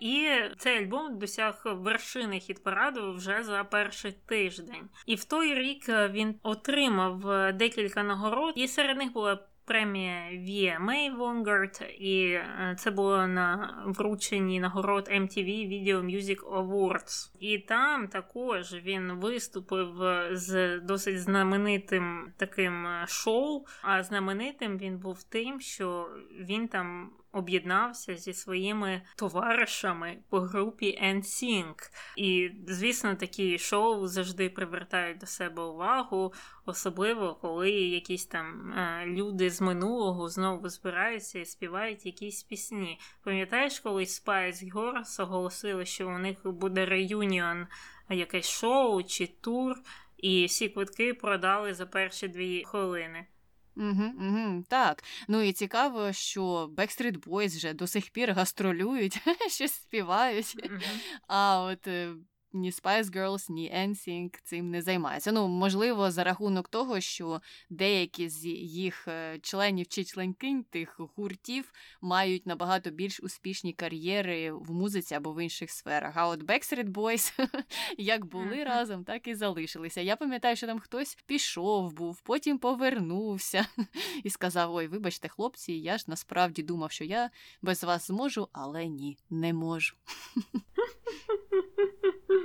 [0.00, 4.88] І цей альбом досяг вершини хіт-параду вже за перший тиждень.
[5.06, 11.84] І в той рік він отримав декілька нагород, і серед них була премія VMA Vanguard,
[11.84, 17.30] і е, це було на врученні нагород MTV Video Music Awards.
[17.40, 19.92] І там також він виступив
[20.32, 23.64] з досить знаменитим таким е, шоу.
[23.82, 26.08] А знаменитим він був тим, що
[26.40, 31.90] він там об'єднався зі своїми товаришами по групі NSYNC.
[32.16, 36.32] І, звісно, такі шоу завжди привертають до себе увагу,
[36.66, 43.00] особливо коли якісь там е, люди з минулого знову збираються і співають якісь пісні.
[43.24, 47.66] Пам'ятаєш, коли Spice Girls оголосили, що у них буде реюніон
[48.10, 49.76] якесь шоу чи тур,
[50.16, 53.26] і всі квитки продали за перші дві хвилини.
[53.76, 55.04] Угу, угу, Так.
[55.28, 60.56] Ну і цікаво, що Backstreet Boys вже до сих пір гастролюють, щось співають.
[60.64, 60.80] Угу.
[61.28, 62.12] А от е,
[62.52, 65.32] ні Spice Girls, ні NSYNC цим не займаються.
[65.32, 71.72] Ну, можливо, за рахунок того, що деякі з їх е, членів чи членкинь тих гуртів
[72.00, 76.12] мають набагато більш успішні кар'єри в музиці або в інших сферах.
[76.16, 77.48] А от Backstreet Boys
[77.98, 80.00] як були разом, так і залишилися.
[80.00, 83.66] Я пам'ятаю, що там хтось пішов, був, потім повернувся
[84.24, 87.30] і сказав: Ой, вибачте, хлопці, я ж насправді думав, що я
[87.62, 89.96] без вас зможу, але ні, не можу.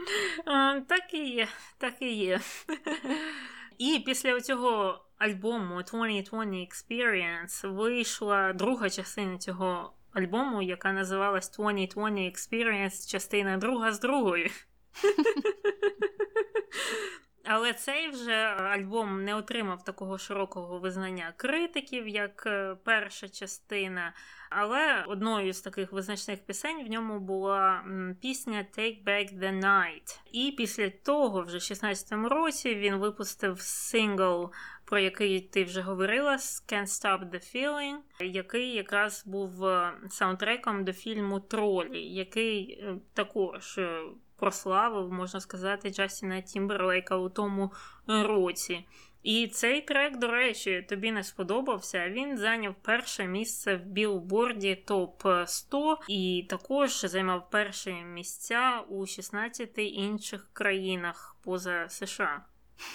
[0.88, 2.40] Так і є, так і є.
[3.78, 13.12] І після цього альбому 2020 Experience вийшла друга частина цього альбому, яка називалась 2020 Experience,
[13.12, 14.52] частина друга з другої.
[17.50, 24.14] Але цей вже альбом не отримав такого широкого визнання критиків, як е, перша частина.
[24.50, 27.86] Але одною з таких визначних пісень в ньому була
[28.22, 30.20] пісня Take Back the Night.
[30.32, 34.52] І після того, вже в 16-му році, він випустив сингл,
[34.86, 40.94] про який ти вже говорила, Can't Stop the Feeling, який якраз був е, саундтреком до
[40.94, 43.80] фільму Тролі, який е, також
[44.38, 47.72] прославив, можна сказати, Джастіна Тімберлейка у тому
[48.08, 48.86] році.
[49.24, 52.10] І цей трек, до речі, тобі не сподобався.
[52.10, 59.78] Він зайняв перше місце в білборді топ 100 і також займав перше місця у 16
[59.78, 62.46] інших країнах поза США.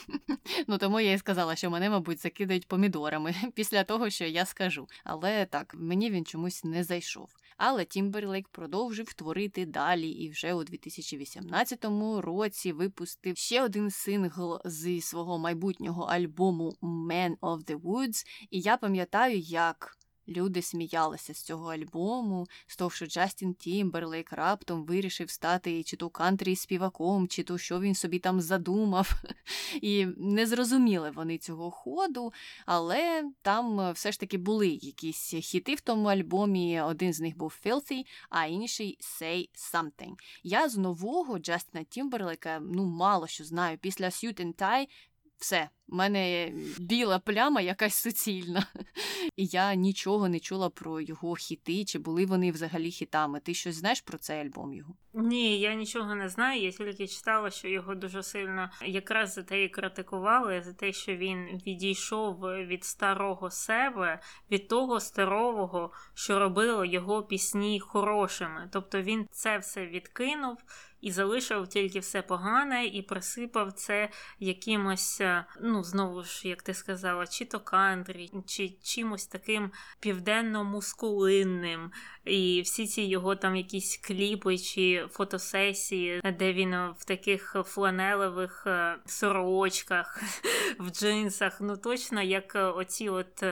[0.66, 4.88] Ну тому я і сказала, що мене, мабуть, закидають помідорами після того, що я скажу.
[5.04, 7.28] Але так, мені він чомусь не зайшов.
[7.64, 11.84] Але Тімберлейк продовжив творити далі і вже у 2018
[12.18, 18.26] році випустив ще один сингл зі свого майбутнього альбому Man of the Woods.
[18.50, 19.96] І я пам'ятаю, як
[20.28, 26.10] Люди сміялися з цього альбому, з того, що Джастін Тімберлейк раптом вирішив стати чи то
[26.10, 29.12] кантрі співаком, чи то що він собі там задумав.
[29.80, 32.32] І не зрозуміли вони цього ходу,
[32.66, 36.80] але там все ж таки були якісь хіти в тому альбомі.
[36.80, 40.14] Один з них був Filthy, а інший Say Something.
[40.42, 43.78] Я з нового Джастіна Тімберлейка ну мало що знаю.
[43.78, 44.86] Після Suit and Tie
[45.42, 48.66] все, в мене біла пляма якась суцільна.
[49.36, 53.40] І я нічого не чула про його хіти, чи були вони взагалі хітами.
[53.40, 54.94] Ти щось знаєш про цей альбом його?
[55.14, 56.62] Ні, я нічого не знаю.
[56.62, 61.16] Я тільки читала, що його дуже сильно якраз за те і критикували, за те, що
[61.16, 68.68] він відійшов від старого себе, від того старого, що робило його пісні хорошими.
[68.72, 70.58] Тобто він це все відкинув
[71.02, 74.08] і залишив тільки все погане, і присипав це
[74.40, 75.44] якимось, е,
[75.82, 79.70] ну знову ж, як ти сказала, чи то кантрі, чи чимось таким
[80.00, 81.90] південно-мускулинним.
[82.24, 88.96] І всі ці його там якісь кліпи чи фотосесії, де він в таких фланелевих е,
[89.06, 90.22] сорочках,
[90.78, 93.44] в джинсах, ну точно як оці от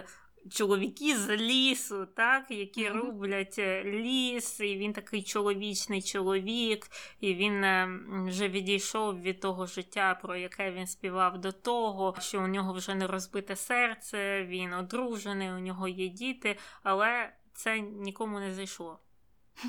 [0.50, 2.92] чоловіки з лісу, так, які mm-hmm.
[2.92, 6.86] рублять е, ліс, і він такий чоловічний чоловік,
[7.20, 12.42] і він е, вже відійшов від того життя, про яке він співав до того, що
[12.42, 18.40] у нього вже не розбите серце, він одружений, у нього є діти, але це нікому
[18.40, 18.98] не зайшло.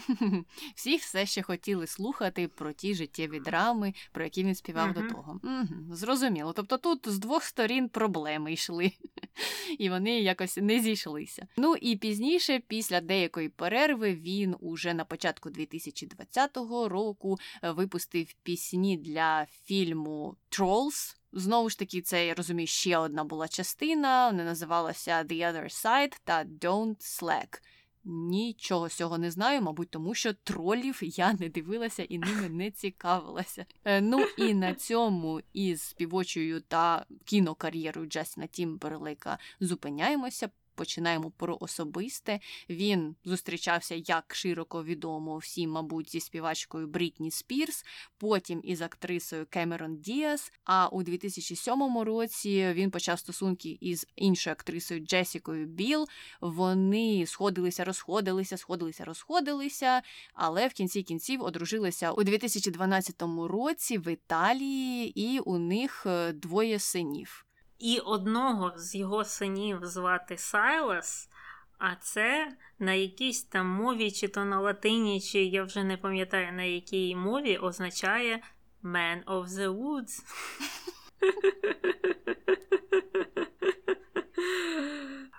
[0.76, 5.08] Всі все ще хотіли слухати про ті життєві драми, про які він співав uh-huh.
[5.08, 5.40] до того.
[5.44, 6.54] Угу, Зрозуміло.
[6.54, 8.92] Тобто тут з двох сторін проблеми йшли,
[9.80, 11.48] і вони якось не зійшлися.
[11.58, 16.58] Ну і пізніше, після деякої перерви, він уже на початку 2020
[16.88, 21.16] року е, випустив пісні для фільму Trolls.
[21.34, 24.28] Знову ж таки, це я розумію, ще одна була частина.
[24.28, 27.62] Вона називалася The Other Side та Don't Slack.
[28.06, 32.72] Нічого з цього не знаю, мабуть, тому що тролів я не дивилася і ними не
[32.72, 33.66] цікавилася.
[33.86, 40.50] Е, ну і на цьому із співочою та кінокар'єрою Джастіна Тімберлейка зупиняємося
[40.82, 42.40] починаємо про особисте.
[42.70, 47.86] Він зустрічався як широко відомо всім, мабуть, зі співачкою Брітні Спірс,
[48.18, 50.52] потім із актрисою Кемерон Діас.
[50.64, 56.08] А у 2007 році він почав стосунки із іншою актрисою Джесікою Біл.
[56.42, 60.02] Вони сходилися, розходилися, сходилися, розходилися,
[60.34, 66.80] але в кінці кінців одружилися у 2012 році в Італії, і у них е, двоє
[66.80, 67.46] синів.
[67.82, 71.30] І одного з його синів звати Сайлас,
[71.78, 76.54] а це на якійсь там мові, чи то на латині, чи я вже не пам'ятаю
[76.54, 78.44] на якій мові означає
[78.84, 80.24] Man of the Woods.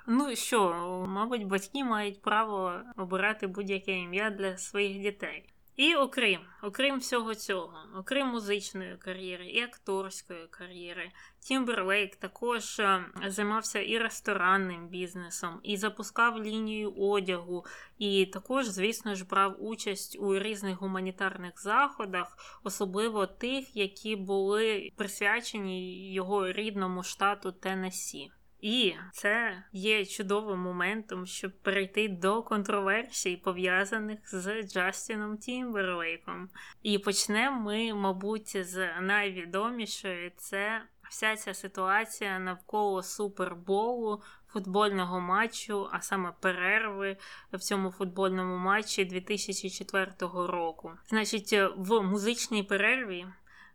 [0.06, 0.70] Ну що,
[1.08, 5.52] мабуть, батьки мають право обирати будь-яке ім'я для своїх дітей.
[5.76, 11.10] І окрім окрім всього цього, окрім музичної кар'єри і акторської кар'єри,
[11.42, 17.64] Тімберлейк також е, займався і ресторанним бізнесом, і запускав лінію одягу,
[17.98, 26.12] і також, звісно ж, брав участь у різних гуманітарних заходах, особливо тих, які були присвячені
[26.12, 28.30] його рідному штату Теннессі.
[28.60, 36.48] І це є чудовим моментом, щоб перейти до контроверсій, пов'язаних з Джастіном Тімберлейком.
[36.82, 40.82] І почнемо ми, мабуть, з найвідомішої це
[41.12, 44.22] вся ця ситуація навколо суперболу.
[44.52, 47.16] Футбольного матчу, а саме перерви
[47.52, 50.92] в цьому футбольному матчі 2004 року.
[51.08, 53.26] Значить, в музичній перерві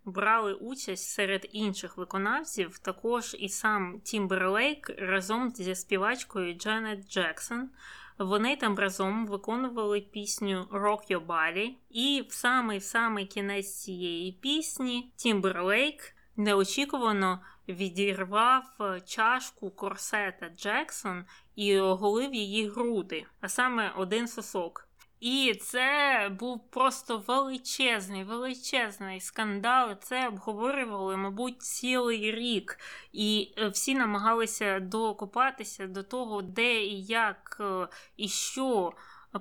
[0.05, 7.69] брали участь серед інших виконавців також і сам Тімберлейк разом зі співачкою Джанет Джексон.
[8.17, 11.69] Вони там разом виконували пісню Rock Your Body.
[11.89, 18.63] І в самий самий кінець цієї пісні Тімберлейк неочікувано відірвав
[19.05, 21.25] чашку корсета Джексон
[21.55, 24.88] і оголив її груди, а саме один сосок.
[25.19, 29.95] І це був просто величезний, величезний скандал.
[30.01, 32.79] Це обговорювали, мабуть, цілий рік.
[33.11, 38.93] І е, всі намагалися докопатися до того, де і як е, і що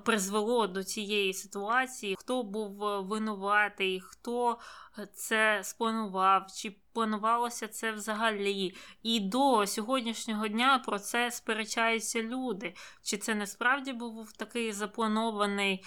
[0.03, 4.57] призвело до цієї ситуації, хто був е, винуватий, хто
[5.05, 8.73] це спланував, чи планувалося це взагалі.
[9.03, 12.73] І до сьогоднішнього дня про це сперечаються люди.
[13.03, 15.83] Чи це насправді був такий запланований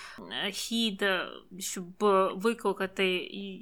[0.47, 1.87] е, хід, е, щоб
[2.35, 3.09] викликати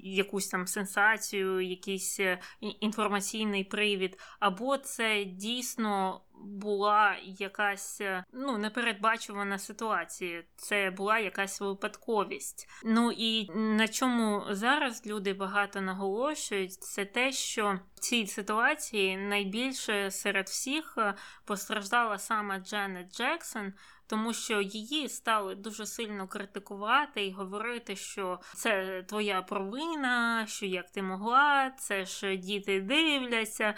[0.03, 10.43] якусь там сенсацію, якийсь е, інформаційний привід, або це дійсно була якась ну непередбачувана ситуація,
[10.57, 12.69] це була якась випадковість.
[12.85, 20.11] Ну і на чому зараз люди багато наголошують, це те, що в цій ситуації найбільше
[20.11, 21.15] серед всіх е,
[21.45, 23.73] постраждала саме Дженет Джексон.
[24.07, 30.91] Тому що її стали дуже сильно критикувати і говорити, що це твоя провина, що як
[30.91, 33.75] ти могла, це ж діти дивляться,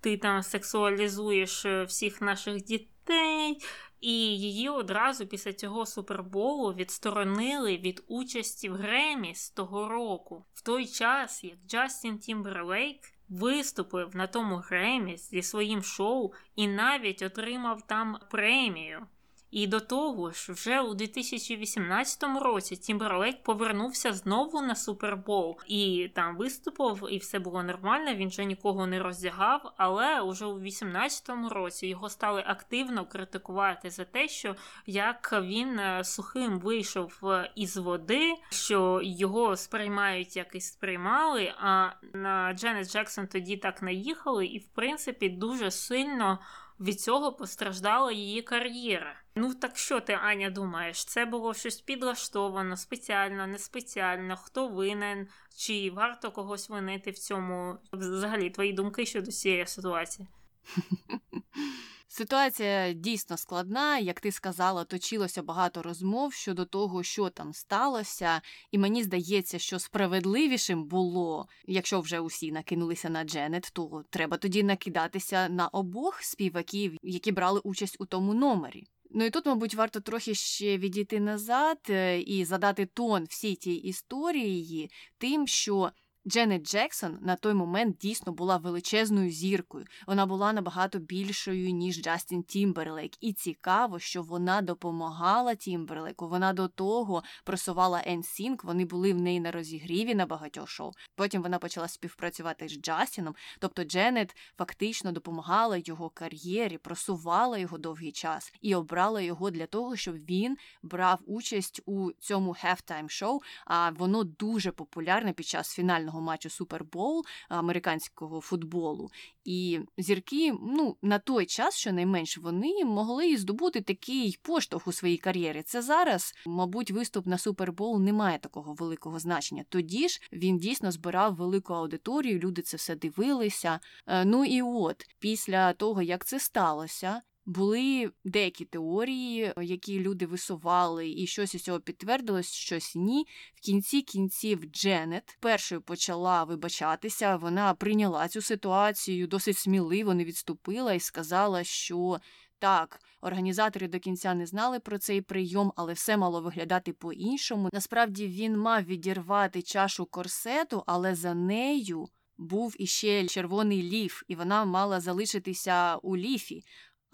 [0.00, 3.58] ти там сексуалізуєш е, всіх наших дітей.
[4.04, 10.86] І її одразу після цього суперболу відсторонили від участі в Греммі того року, в той
[10.86, 18.18] час як Джастін Тімберлейк виступив на тому Греммі зі своїм шоу і навіть отримав там
[18.30, 19.06] премію.
[19.54, 26.36] І до того ж, вже у 2018 році Тімберлейк повернувся знову на Супербол і там
[26.36, 28.14] виступив, і все було нормально.
[28.14, 29.72] Він вже нікого не роздягав.
[29.76, 36.04] Але уже у 2018 році його стали активно критикувати за те, що як він е,
[36.04, 41.52] сухим вийшов е, із води, що його сприймають, як і сприймали.
[41.60, 46.38] А на Дженет Джексон тоді так наїхали, і в принципі дуже сильно
[46.80, 49.16] від цього постраждала її кар'єра.
[49.34, 51.04] Ну так що ти, Аня, думаєш?
[51.04, 57.78] Це було щось підлаштовано, спеціально, не спеціально, хто винен, чи варто когось винити в цьому?
[57.92, 60.28] Взагалі, твої думки щодо цієї ситуації?
[62.08, 68.40] Ситуація дійсно складна, як ти сказала, точилося багато розмов щодо того, що там сталося,
[68.70, 74.62] і мені здається, що справедливішим було, якщо вже усі накинулися на Дженет, то треба тоді
[74.62, 78.86] накидатися на обох співаків, які брали участь у тому номері.
[79.16, 83.74] Ну і тут, мабуть, варто трохи ще відійти назад е, і задати тон всій тій
[83.74, 85.90] історії тим, що
[86.26, 89.84] Дженет Джексон на той момент дійсно була величезною зіркою.
[90.06, 93.12] Вона була набагато більшою, ніж Джастін Тімберлейк.
[93.20, 96.28] І цікаво, що вона допомагала Тімберлейку.
[96.28, 100.92] Вона до того просувала NSYNC, Вони були в неї на розігріві на багатьох шоу.
[101.14, 103.34] Потім вона почала співпрацювати з Джастіном.
[103.58, 109.96] Тобто Дженет фактично допомагала його кар'єрі, просувала його довгий час і обрала його для того,
[109.96, 113.40] щоб він брав участь у цьому halftime шоу.
[113.66, 119.10] А воно дуже популярне під час фінального фінального матчу Супербол американського футболу.
[119.44, 125.62] І зірки, ну на той час, щонайменш, вони могли здобути такий поштовх у своїй кар'єрі.
[125.62, 129.64] Це зараз, мабуть, виступ на Супербол не має такого великого значення.
[129.68, 133.80] Тоді ж він дійсно збирав велику аудиторію, люди це все дивилися.
[134.06, 141.10] Е, ну і от після того, як це сталося, були деякі теорії, які люди висували,
[141.10, 143.26] і щось із цього підтвердилось, щось ні.
[143.54, 147.36] В кінці кінців Дженет першою почала вибачатися.
[147.36, 152.20] Вона прийняла цю ситуацію досить сміливо, не відступила і сказала, що.
[152.58, 157.68] Так, організатори до кінця не знали про цей прийом, але все мало виглядати по-іншому.
[157.72, 164.64] Насправді він мав відірвати чашу корсету, але за нею був іще червоний ліф, і вона
[164.64, 166.64] мала залишитися у ліфі.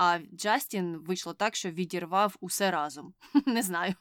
[0.03, 3.15] А Джастін вийшло так, що відірвав усе разом.
[3.47, 3.95] Не знаю.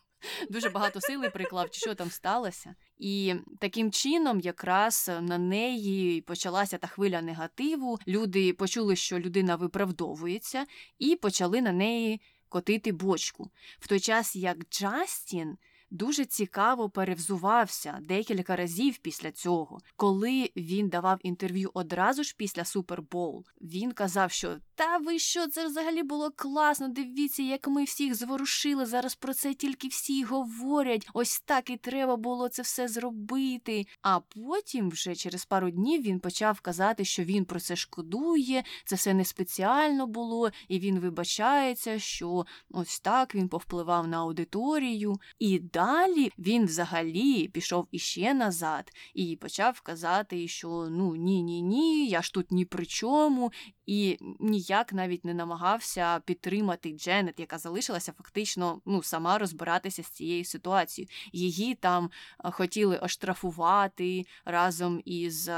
[0.50, 2.76] Дуже багато сили приклав, чи що там сталося.
[2.98, 8.00] І таким чином, якраз на неї почалася та хвиля негативу.
[8.08, 10.66] Люди почули, що людина виправдовується,
[11.00, 13.52] і почали на неї котити бочку.
[13.80, 15.58] В той час як Джастін
[15.92, 19.80] дуже цікаво перевзувався декілька разів після цього.
[19.96, 25.68] Коли він давав інтерв'ю одразу ж після Супербоул, він казав, що та ви що, це
[25.68, 26.88] взагалі було класно.
[26.88, 28.86] Дивіться, як ми всіх зворушили.
[28.86, 31.10] Зараз про це тільки всі говорять.
[31.14, 33.86] Ось так і треба було це все зробити.
[34.02, 38.96] А потім, вже через пару днів, він почав казати, що він про це шкодує, це
[38.96, 45.16] все не спеціально було, і він вибачається, що ось так він повпливав на аудиторію.
[45.40, 52.08] І далі він взагалі пішов іще назад і почав казати, що ну ні, ні, ні,
[52.08, 53.52] я ж тут ні при чому,
[53.90, 60.46] і ніяк навіть не намагався підтримати Дженет, яка залишилася фактично ну сама розбиратися з цією
[60.46, 61.10] ситуацією.
[61.34, 62.10] Її там
[62.44, 65.50] хотіли оштрафувати разом із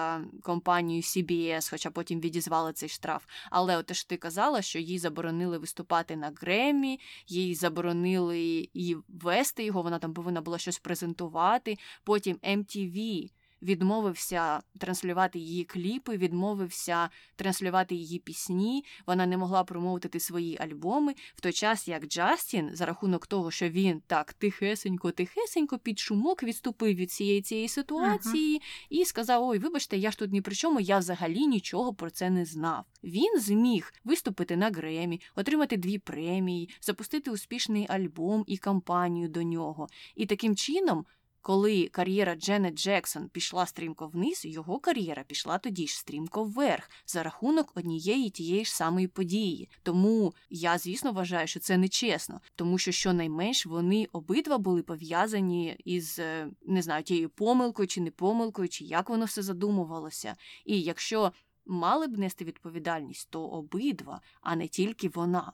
[0.44, 3.26] компанією CBS, хоча потім відізвали цей штраф.
[3.50, 9.64] Але от ж ти казала, що їй заборонили виступати на Гремі, їй заборонили і вести
[9.64, 9.82] його.
[9.82, 11.78] Вона там повинна була щось презентувати.
[12.04, 13.30] Потім MTV
[13.62, 18.86] відмовився транслювати її кліпи, відмовився транслювати її пісні.
[19.08, 23.70] Вона не могла промовити свої альбоми в той час, як Джастін, за рахунок того, що
[23.70, 28.88] він так тихесенько, тихесенько під шумок відступив від цієї цієї ситуації uh-huh.
[28.90, 32.30] і сказав: Ой, вибачте, я ж тут ні при чому, я взагалі нічого про це
[32.30, 32.86] не знав.
[33.04, 39.88] Він зміг виступити на Гремі, отримати дві премії, запустити успішний альбом і кампанію до нього.
[40.16, 41.06] І таким чином
[41.42, 47.24] коли кар'єра Дженет Джексон пішла стрімко вниз, його кар'єра пішла тоді ж стрімко вверх за
[47.24, 49.70] рахунок однієї тієї ж самої події.
[49.84, 56.20] Тому я, звісно, вважаю, що це нечесно, тому що щонайменш вони обидва були пов'язані із
[56.20, 60.36] е, не знаю, тією помилкою чи не помилкою, чи як воно все задумувалося.
[60.66, 61.32] І якщо
[61.66, 65.54] мали б нести відповідальність, то обидва, а не тільки вона.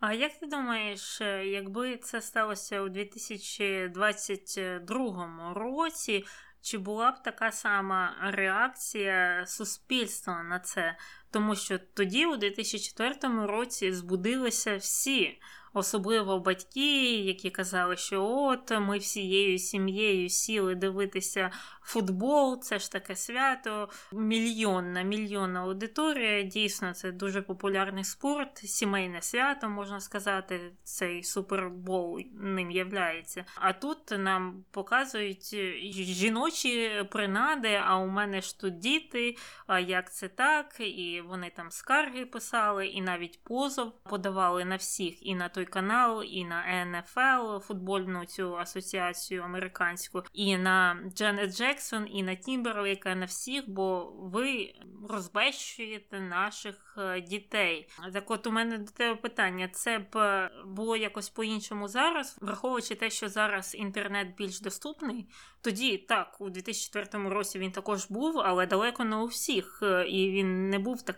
[0.00, 6.24] А як ти думаєш, е, якби це сталося у 2022 році,
[6.60, 10.96] чи була б така сама реакція суспільства на це?
[11.32, 15.38] Тому що тоді, у 2004 році, збудилися всі
[15.74, 21.50] особливо батьки, які казали, що от ми всією сім'єю сіли дивитися
[21.82, 23.88] футбол, це ж таке свято.
[24.12, 26.42] Мільйонна, мільйонна аудиторія.
[26.42, 33.44] Дійсно, це дуже популярний спорт, сімейне свято, можна сказати, цей супербол ним являється.
[33.54, 35.54] А тут нам показують
[35.92, 40.76] жіночі принади, а у мене ж тут діти, а як це так?
[40.80, 46.22] І вони там скарги писали, і навіть позов подавали на всіх, і на той канал,
[46.22, 53.26] і на НФЛ, футбольну цю асоціацію американську, і на Дженет Джексон, і на Тімберлейка, на
[53.26, 54.74] всіх, бо ви
[55.08, 57.88] розбещуєте наших е, дітей.
[58.12, 62.94] Так, от у мене до тебе питання: це б е, було якось по-іншому зараз, враховуючи
[62.94, 65.26] те, що зараз інтернет більш доступний.
[65.60, 70.30] Тоді так, у 2004 році він також був, але далеко не у всіх, е, і
[70.30, 71.11] він не був таким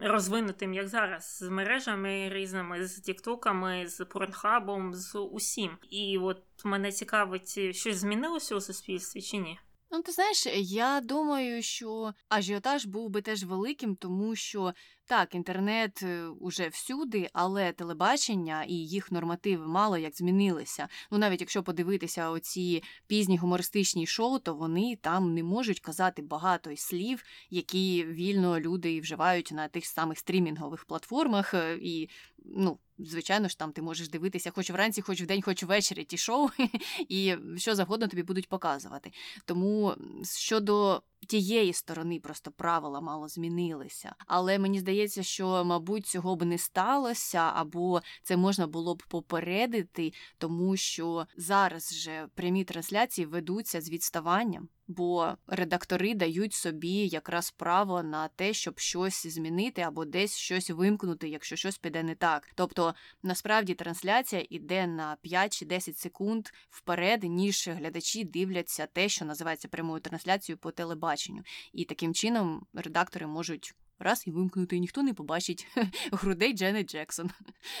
[0.00, 5.70] розвинутим, як зараз, з мережами різними, з тіктоками, з порнхабом, з усім.
[5.90, 9.58] І от мене цікавить, щось змінилося у суспільстві чи ні?
[9.90, 14.74] Ну, ти знаєш, я думаю, що ажіотаж був би теж великим, тому що
[15.06, 20.88] так, інтернет е, уже всюди, але телебачення і їх нормативи мало як змінилися.
[21.10, 26.76] Ну навіть якщо подивитися оці пізні гумористичні шоу, то вони там не можуть казати багато
[26.76, 31.54] слів, які вільно люди вживають на тих самих стрімінгових платформах.
[31.54, 32.08] Е, і
[32.44, 36.48] ну, звичайно ж, там ти можеш дивитися хоч вранці, хоч вдень, хоч ввечері ті шоу,
[37.08, 39.12] і що завгодно тобі будуть показувати.
[39.44, 39.94] Тому
[40.38, 44.14] щодо тієї сторони просто правила мало змінилися.
[44.26, 50.12] Але мені здається, що, мабуть, цього б не сталося, або це можна було б попередити,
[50.38, 58.02] тому що зараз же прямі трансляції ведуться з відставанням бо редактори дають собі якраз право
[58.02, 62.50] на те, щоб щось змінити або десь щось вимкнути, якщо щось піде не так.
[62.54, 69.24] Тобто насправді трансляція іде на 5 чи 10 секунд вперед, ніж глядачі дивляться те, що
[69.24, 75.14] називається прямою трансляцією по телебаченню, і таким чином редактори можуть раз і вимкнути, ніхто не
[75.14, 75.66] побачить
[76.12, 77.30] грудей Дженет Джексон.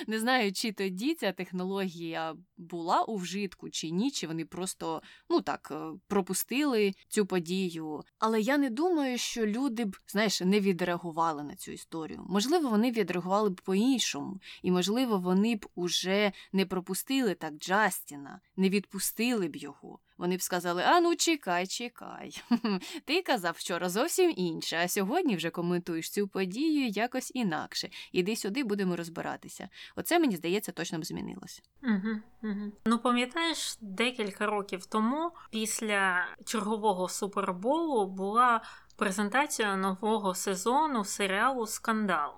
[0.06, 5.40] Не знаю, чи тоді ця технологія була у вжитку, чи ні, чи вони просто ну
[5.40, 8.02] так е, пропустили цю подію.
[8.18, 12.24] Але я не думаю, що люди б, знаєш, не відреагували на цю історію.
[12.28, 18.68] Можливо, вони відреагували б по-іншому, і можливо, вони б уже не пропустили так Джастіна, не
[18.68, 19.98] відпустили б його.
[20.18, 22.42] Вони б сказали: А ну чекай, чекай.
[23.04, 27.90] Ти казав вчора зовсім інше, а сьогодні вже коментуєш цю подію якось інакше.
[28.12, 29.68] Іди сюди, будемо розбиратися.
[29.96, 31.62] Оце мені здається, точно б змінилося.
[31.82, 32.72] Угу.
[32.86, 38.60] Ну пам'ятаєш, декілька років тому, після чергового суперболу, була
[38.96, 42.32] презентація нового сезону серіалу Скандал.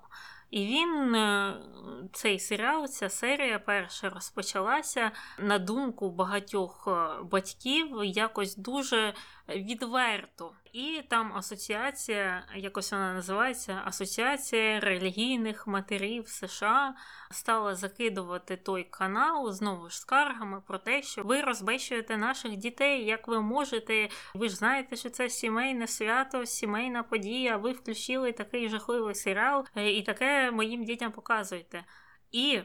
[0.51, 1.53] І він, е,
[2.13, 8.03] цей серіал, ця серія перша розпочалася на думку багатьох е, батьків.
[8.03, 9.13] Якось дуже
[9.49, 10.51] відверто.
[10.73, 16.95] І там асоціація, якось вона називається Асоціація релігійних матерів США
[17.31, 23.27] стала закидувати той канал знову ж скаргами про те, що ви розбещуєте наших дітей, як
[23.27, 24.09] ви можете.
[24.33, 27.57] Ви ж знаєте, що це сімейне свято, сімейна подія.
[27.57, 31.83] Ви включили такий жахливий серіал, е, і таке моїм дітям показуєте.
[32.31, 32.59] І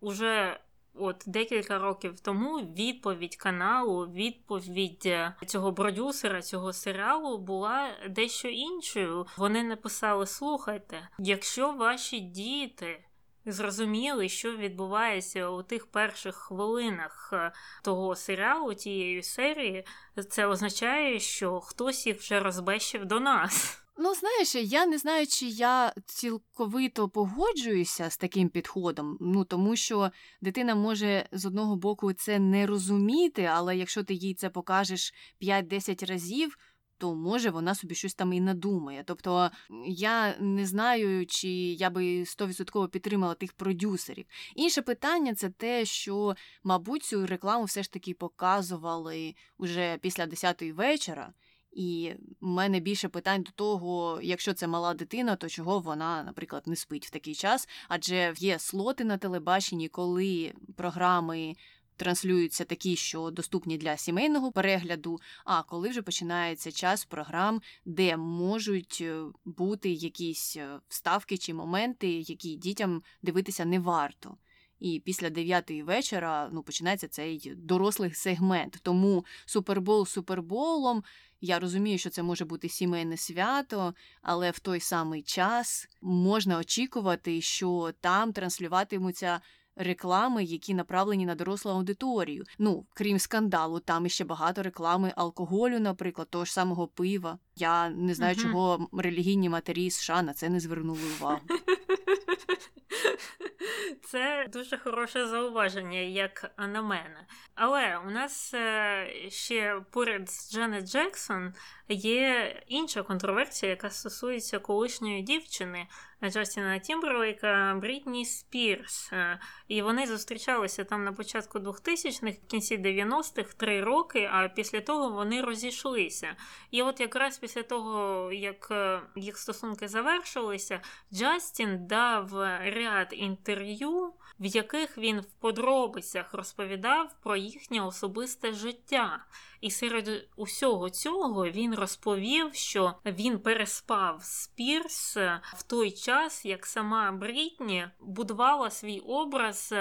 [0.00, 0.60] уже
[0.94, 9.26] От декілька років тому відповідь каналу, відповідь е, цього продюсера цього серіалу була дещо іншою.
[9.36, 13.04] Вони написали: слухайте, якщо ваші діти
[13.46, 19.86] зрозуміли, що відбувається у тих перших хвилинах е, того серіалу, тієї серії,
[20.28, 23.79] це означає, що хтось їх вже розбещив до нас.
[24.02, 29.18] Ну, знаєш, я не знаю, чи я цілковито погоджуюся з таким підходом.
[29.20, 34.34] Ну тому що дитина може з одного боку це не розуміти, але якщо ти їй
[34.34, 36.58] це покажеш 5-10 разів.
[36.98, 39.04] То може вона собі щось там і надумає.
[39.06, 39.50] Тобто
[39.86, 44.26] я не знаю, чи я би стовідсотково підтримала тих продюсерів.
[44.56, 46.34] Інше питання це те, що,
[46.64, 51.32] мабуть, цю рекламу все ж таки показували уже після 10-ї вечора.
[51.72, 56.62] І в мене більше питань до того, якщо це мала дитина, то чого вона, наприклад,
[56.66, 57.68] не спить в такий час?
[57.88, 61.54] Адже є слоти на телебаченні, коли програми
[62.00, 65.20] транслюються такі, що доступні для сімейного перегляду.
[65.44, 72.08] А коли вже починається час програм, де можуть е, бути якісь е, вставки чи моменти,
[72.08, 74.36] які дітям дивитися не варто.
[74.80, 78.78] І після дев'ятої вечора ну починається цей дорослий сегмент.
[78.82, 81.02] Тому супербол суперболом.
[81.40, 87.40] Я розумію, що це може бути сімейне свято, але в той самий час можна очікувати,
[87.40, 89.40] що там транслюватимуться.
[89.76, 92.44] Реклами, які направлені на дорослу аудиторію.
[92.58, 97.38] Ну, крім скандалу, там іще багато реклами алкоголю, наприклад, того ж самого пива.
[97.56, 101.40] Я не знаю, uh чого релігійні матері США на це не звернули увагу.
[104.02, 107.26] Це дуже хороше зауваження, як на мене.
[107.54, 111.54] Але у нас е, ще поряд з Джанет Джексон
[111.88, 115.86] є інша контроверсія, яка стосується колишньої дівчини
[116.28, 119.12] Джастіна Тімберлейка Брітні Спірс.
[119.12, 124.80] Е, і вони зустрічалися там на початку 2000-х, в кінці 90-х, три роки, а після
[124.80, 126.36] того вони розійшлися.
[126.70, 130.80] І от якраз після того, як е, їх стосунки завершилися,
[131.12, 132.34] Джастін дав
[132.80, 139.24] ряд інтерв'ю, в яких він в подробицях розповідав про їхнє особисте життя.
[139.60, 145.16] І серед усього цього він розповів, що він переспав з Спірс
[145.56, 149.74] в той час, як сама Брітні будувала свій образ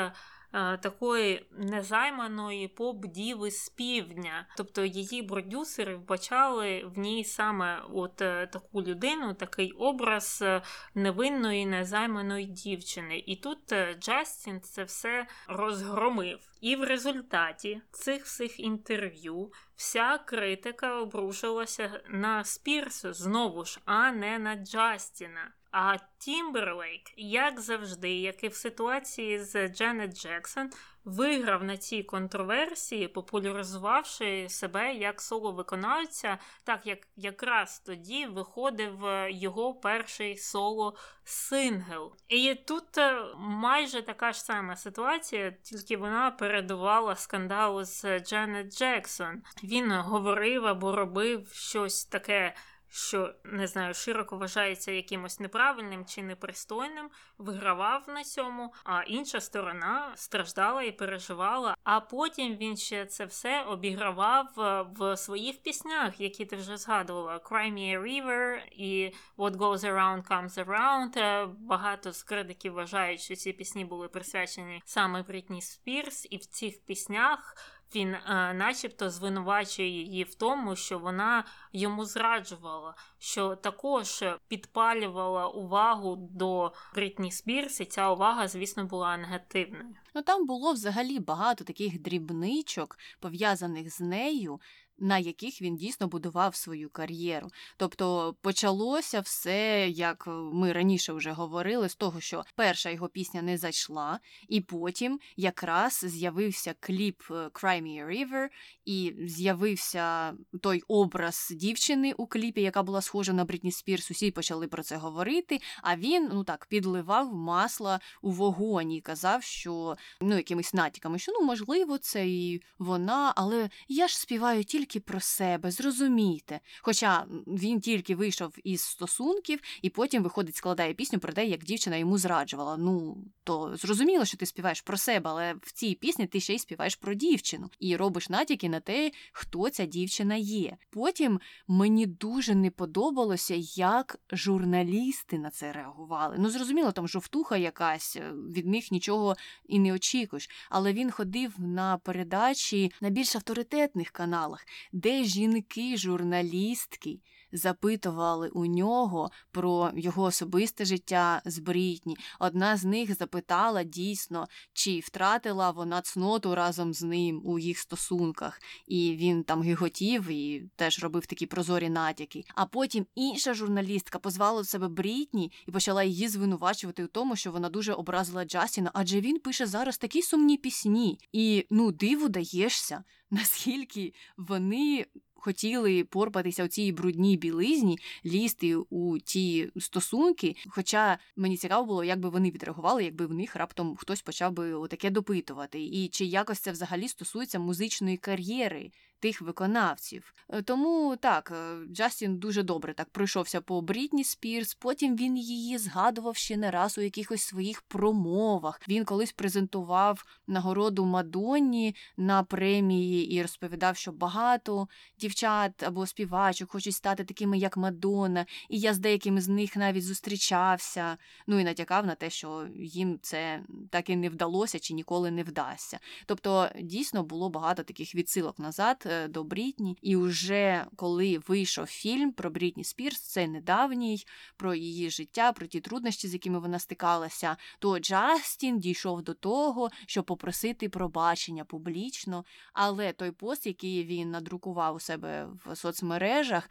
[0.52, 4.48] такої незайманої поп-діви з півдня.
[4.58, 10.62] Тобто її продюсери вбачали в ній саме от е, таку людину, такий образ е,
[10.96, 13.24] невинної незайманої дівчини.
[13.26, 13.60] І тут
[14.00, 16.40] Джастін це все розгромив.
[16.62, 24.40] І в результаті цих всіх інтерв'ю вся критика обрушилася на Спірс знову ж, а не
[24.40, 25.52] на Джастіна.
[25.72, 30.70] А Тімберлейк, як завжди, як і в ситуації з Дженет Джексон,
[31.06, 39.74] виграв на цій контроверсії, популяризувавши себе як соло-виконавця, так як якраз тоді виходив е, його
[39.74, 42.12] перший соло-сингл.
[42.28, 49.42] І тут е, майже така ж сама ситуація, тільки вона передувала скандалу з Дженет Джексон.
[49.64, 52.56] Він говорив або робив щось таке
[52.90, 60.12] що не знаю, широко вважається якимось неправильним чи непристойним, вигравав на цьому, а інша сторона
[60.16, 61.76] страждала і переживала.
[61.84, 67.38] А потім він ще це все обігравав е, в своїх піснях, які ти вже згадувала:
[67.38, 71.20] Cry Me a River і What Goes Around Comes Around.
[71.20, 76.46] Е, багато з критиків вважають, що ці пісні були присвячені саме Брітні Спірс, і в
[76.46, 77.56] цих піснях
[77.96, 86.16] він, е, начебто, звинувачує її в тому, що вона йому зраджувала, що також підпалювала увагу
[86.16, 89.96] до Бритні Спірс, і ця увага, звісно, була негативною.
[90.16, 94.60] Ну там було взагалі багато таких дрібничок пов'язаних з нею,
[95.02, 97.48] на яких він дійсно будував свою кар'єру.
[97.78, 100.24] Тобто почалося все, як
[100.54, 106.06] ми раніше вже говорили, з того, що перша його пісня не зайшла, і потім якраз
[106.08, 108.48] з'явився кліп е, Cry Me a River,
[108.86, 114.12] і з'явився той образ дівчини у кліпі, яка була схожа на Брітні Спірс.
[114.12, 115.60] Усі почали про це говорити.
[115.84, 121.32] А він ну так підливав масла у вогонь і казав, що ну якимись натяками, що
[121.32, 126.60] ну можливо, це і вона, але я ж співаю тільки тільки про себе, зрозумійте.
[126.82, 131.98] Хоча він тільки вийшов із стосунків і потім виходить, складає пісню про те, як дівчина
[131.98, 132.78] йому зраджувала.
[132.78, 136.60] Ну то зрозуміло, що ти співаєш про себе, але в цій пісні ти ще й
[136.60, 140.78] співаєш про дівчину і робиш натяки на те, хто ця дівчина є.
[140.90, 146.36] Потім мені дуже не подобалося, як журналісти на це реагували.
[146.40, 149.36] Ну зрозуміло, там жовтуха якась, е, від них нічого
[149.66, 150.50] і не очікуєш.
[150.70, 157.20] Але він ходив на передачі на більш авторитетних каналах, де жінки, журналістки
[157.52, 162.18] запитували у нього про його особисте життя з Брітні.
[162.40, 168.62] Одна з них запитала дійсно, чи втратила вона цноту разом з ним у їх стосунках,
[168.88, 172.44] і він там гиготів і теж робив такі прозорі натяки.
[172.56, 177.52] А потім інша журналістка позвала до себе Брітні і почала її звинувачувати у тому, що
[177.52, 181.20] вона дуже образила Джастіна, адже він пише зараз такі сумні пісні.
[181.32, 185.06] І ну диву даєшся, наскільки вони
[185.40, 190.56] хотіли порпатися у цій брудній білизні, лізти у ті стосунки.
[190.70, 194.88] Хоча мені цікаво було, як би вони відреагували, якби в них раптом хтось почав би
[194.88, 200.34] таке допитувати, і чи якось це взагалі стосується музичної кар'єри тих виконавців.
[200.50, 204.74] Е, тому так, е, Джастін дуже добре так пройшовся по Брітні Спірс.
[204.74, 208.82] Потім він її згадував ще не раз у якихось своїх промовах.
[208.88, 214.88] Він колись презентував нагороду Мадонні на премії і розповідав, що багато
[215.20, 220.06] дівчат або співачок хочуть стати такими, як Мадонна, і я з деякими з них навіть
[220.06, 221.18] зустрічався.
[221.48, 225.44] Ну і натякав на те, що їм це так і не вдалося чи ніколи не
[225.44, 226.00] вдасться.
[226.26, 229.09] Тобто, дійсно було багато таких відсилок назад.
[229.10, 229.98] Е, до Брітні.
[230.02, 234.26] І вже коли вийшов фільм про Брітні Спірс, це недавній,
[234.58, 239.90] про її життя, про ті труднощі, з якими вона стикалася, то Джастін дійшов до того,
[240.06, 242.46] щоб попросити пробачення публічно.
[242.74, 246.70] Але той пост, який він надрукував у себе в соцмережах,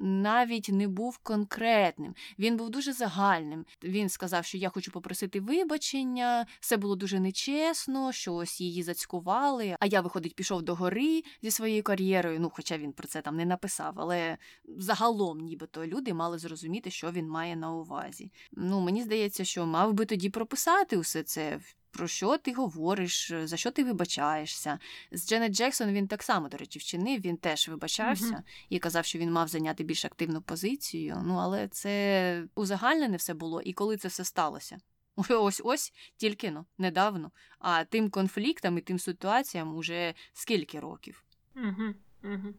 [0.00, 2.14] навіть не був конкретним.
[2.38, 3.64] Він був дуже загальним.
[3.82, 9.76] Він сказав, що я хочу попросити вибачення, все було дуже нечесно, що ось її зацькували.
[9.80, 12.40] А я, виходить, пішов до гори зі своєю кар'єрою.
[12.40, 14.38] Ну, хоча він про це там не написав, але
[14.78, 18.32] загалом, нібито люди мали зрозуміти, що він має на увазі.
[18.52, 21.60] Ну, мені здається, що мав би тоді прописати усе це
[21.92, 24.78] про що ти говориш, е, за що ти вибачаєшся.
[25.12, 28.66] З Дженет Джексон він так само, до речі, вчинив, він теж вибачався mm-hmm.
[28.68, 31.22] і казав, що він мав зайняти більш активну позицію.
[31.24, 34.78] Ну, але це узагальнене все було, і коли це все сталося?
[35.28, 37.30] Ось ось тільки ну, недавно.
[37.58, 41.24] А тим конфліктам і тим ситуаціям уже скільки років.
[41.56, 42.54] Угу, угу.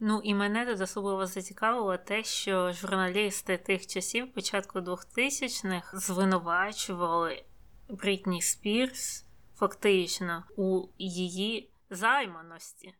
[0.00, 7.44] Ну і мене тут особливо зацікавило те, що журналісти тих часів, початку 2000-х, звинувачували
[7.88, 9.26] Брітні Спірс
[9.56, 12.94] фактично у її займаності.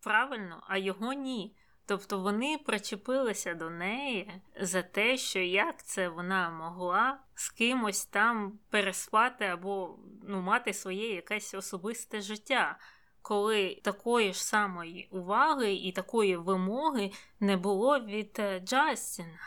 [0.00, 1.56] Правильно, а його ні.
[1.86, 8.58] Тобто вони причепилися до неї за те, що як це вона могла з кимось там
[8.70, 12.78] переспати або ну, мати своє якесь особисте життя,
[13.22, 17.10] коли такої ж самої уваги і такої вимоги
[17.40, 19.38] не було від е, Джастіна.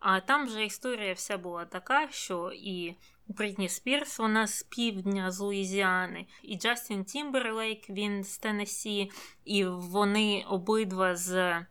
[0.00, 2.96] А там же історія вся була така, що і
[3.28, 9.10] Брітні Спірс, вона з півдня з Луїзіани, і Джастін Тімберлейк, він з Теннессі,
[9.44, 11.62] і вони обидва з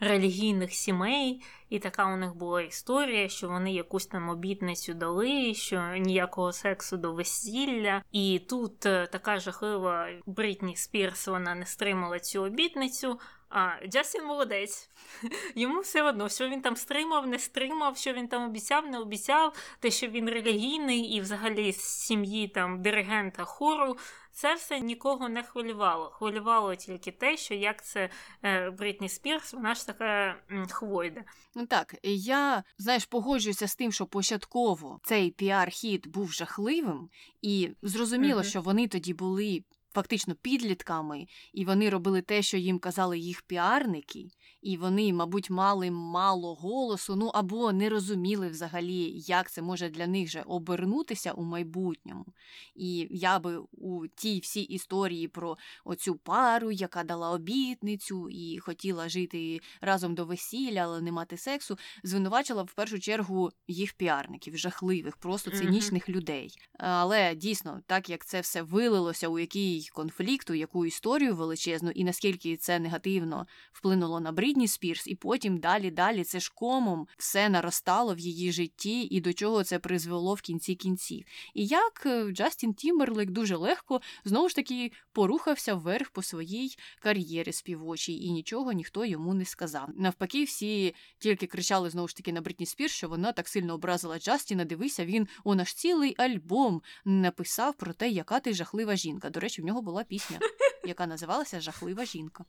[0.00, 1.42] релігійних сімей.
[1.68, 6.96] І така у них була історія, що вони якусь там обітницю дали, що ніякого сексу
[6.96, 8.02] до весілля.
[8.12, 13.18] І тут е, така жахлива Брітні Спірс вона не стримала цю обітницю.
[13.48, 14.90] А Джастін молодець.
[15.54, 19.54] Йому все одно, що він там стримав, не стримав, що він там обіцяв, не обіцяв,
[19.80, 23.96] те, що він релігійний і взагалі з сім'ї там диригента хору.
[24.32, 26.10] Це все нікого не хвилювало.
[26.10, 28.10] Хвилювало тільки те, що як це
[28.42, 30.36] е, Брітні Спірс, вона ж така
[30.70, 31.20] хвойда.
[31.54, 37.08] Ну так, я знаєш, погоджуюся з тим, що початково цей піар-хід був жахливим,
[37.42, 38.50] і зрозуміло, mm-hmm.
[38.50, 39.64] що вони тоді були
[39.94, 44.28] фактично підлітками, і вони робили те, що їм казали їх піарники,
[44.62, 50.06] і вони, мабуть, мали мало голосу, ну або не розуміли взагалі, як це може для
[50.06, 52.26] них же обернутися у майбутньому.
[52.74, 59.08] І я би у тій всій історії про оцю пару, яка дала обітницю і хотіла
[59.08, 65.16] жити разом до весілля, але не мати сексу, звинувачила в першу чергу їх піарників, жахливих,
[65.16, 66.12] просто цинічних mm-hmm.
[66.12, 66.54] людей.
[66.78, 72.04] Але дійсно, так як це все вилилося у який конфлікт, у яку історію величезну, і
[72.04, 77.06] наскільки це негативно вплинуло на Брід, Брітні Спірс, і потім далі, далі це ж комом
[77.18, 81.24] все наростало в її житті, і до чого це призвело в кінці кінців.
[81.54, 87.52] І як е, Джастін Тімберлейк дуже легко знову ж таки порухався вверх по своїй кар'єрі
[87.52, 89.88] співочій, і нічого ніхто йому не сказав.
[89.96, 94.18] Навпаки, всі тільки кричали знову ж таки на Брітні Спірс, що вона так сильно образила
[94.18, 94.64] Джастіна.
[94.64, 99.30] Дивися, він аж цілий альбом написав про те, яка ти жахлива жінка.
[99.30, 100.38] До речі, в нього була пісня,
[100.84, 102.44] яка називалася Жахлива жінка.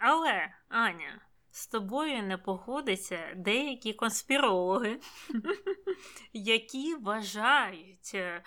[0.00, 1.20] Але, Аня,
[1.50, 5.00] з тобою не погодяться деякі конспірологи,
[6.32, 8.42] які вважають, Е,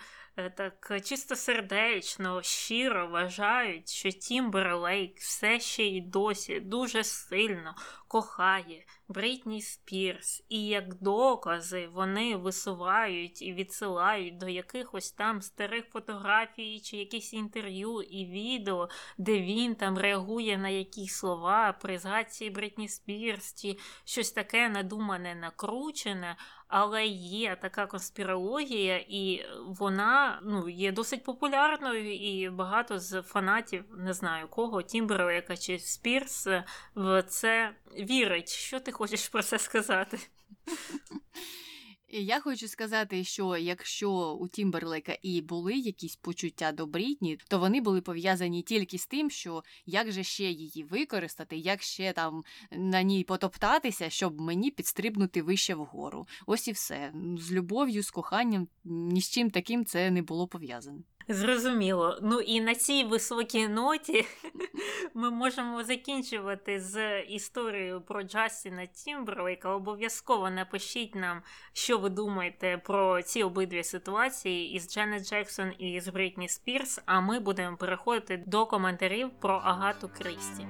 [0.56, 7.74] так чистосердечно, щиро вважають, що Тімберлейк все ще й досі дуже сильно
[8.08, 16.80] кохає Брітні Спірс, і як докази вони висувають і відсилають до якихось там старих фотографій
[16.80, 22.88] чи якісь інтерв'ю і відео, де він там реагує на якісь слова при згадці Брітні
[22.88, 26.36] Спірс, чи щось таке надумане, накручене
[26.68, 34.12] але є така конспірологія, і вона ну, є досить популярною, і багато з фанатів, не
[34.12, 36.48] знаю кого, Тімберлейка чи Спірс,
[36.94, 38.48] в це вірить.
[38.48, 40.18] Що ти хочеш про це сказати?
[42.10, 47.80] Я хочу сказати, що якщо у Тімберлейка і були якісь почуття до Брітні, то вони
[47.80, 53.02] були пов'язані тільки з тим, що як же ще її використати, як ще там на
[53.02, 56.26] ній потоптатися, щоб мені підстрибнути вище вгору.
[56.46, 57.12] Ось і все.
[57.38, 61.00] З любов'ю, з коханням ні з чим таким це не було пов'язане.
[61.28, 62.18] Зрозуміло.
[62.22, 64.26] Ну і на цій високій ноті
[65.14, 69.68] ми можемо закінчувати з історією про Джастіна Тімберлейка.
[69.68, 76.08] Обов'язково напишіть нам, що ви думаєте про ці обидві ситуації із Дженет Джексон і з
[76.08, 77.00] Брітні Спірс.
[77.06, 80.66] А ми будемо переходити до коментарів про Агату Крісті.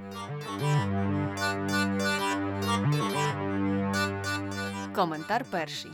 [4.95, 5.91] Коментар перший.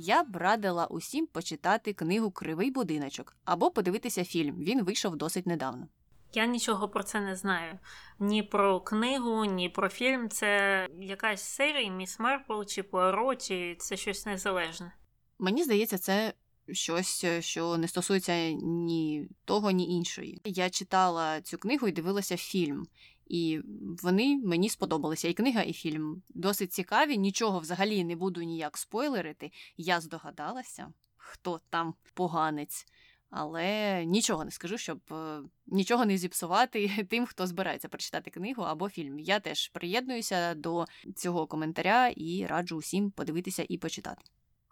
[0.00, 4.56] Я б радила усім почитати книгу Кривий будиночок або подивитися фільм.
[4.58, 5.88] Він вийшов досить недавно.
[6.34, 7.78] Я нічого про це не знаю.
[8.18, 10.28] Ні про книгу, ні про фільм.
[10.28, 14.92] Це якась серія Міс Марпл чи Пуаро, чи це щось незалежне.
[15.38, 16.32] Мені здається, це
[16.72, 20.40] щось, що не стосується ні того, ні іншої.
[20.44, 22.86] Я читала цю книгу і дивилася фільм.
[23.28, 23.60] І
[24.02, 25.28] вони мені сподобалися.
[25.28, 27.18] І книга, і фільм досить цікаві.
[27.18, 29.52] Нічого взагалі не буду ніяк спойлерити.
[29.76, 32.86] Я здогадалася, хто там поганець,
[33.30, 38.88] але нічого не скажу, щоб е, нічого не зіпсувати тим, хто збирається прочитати книгу або
[38.88, 39.18] фільм.
[39.18, 40.84] Я теж приєднуюся до
[41.16, 44.24] цього коментаря і раджу усім подивитися і почитати.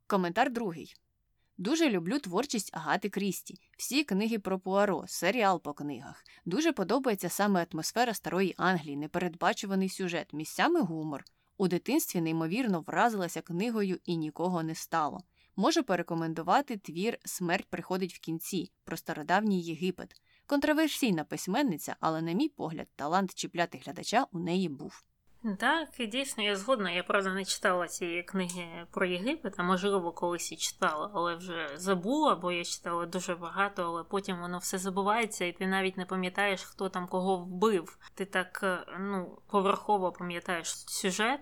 [0.06, 0.94] Коментар другий.
[1.58, 6.24] Дуже люблю творчість Агати Крісті, всі книги про Пуаро, серіал по книгах.
[6.44, 11.24] Дуже подобається саме атмосфера старої Англії, непередбачуваний сюжет, місцями гумор.
[11.58, 15.20] У дитинстві неймовірно вразилася книгою і нікого не стало.
[15.56, 20.22] Можу порекомендувати твір Смерть приходить в кінці про стародавній Єгипет.
[20.46, 25.04] Контроверсійна письменниця, але, на мій погляд, талант чіпляти глядача у неї був.
[25.54, 26.90] Так, дійсно, я згодна.
[26.90, 31.70] Я правда не читала цієї книги про Єгипет, а можливо, колись і читала, але вже
[31.74, 36.04] забула, бо я читала дуже багато, але потім воно все забувається, і ти навіть не
[36.04, 37.98] пам'ятаєш, хто там кого вбив.
[38.14, 41.40] Ти так е, ну, поверхово пам'ятаєш сюжет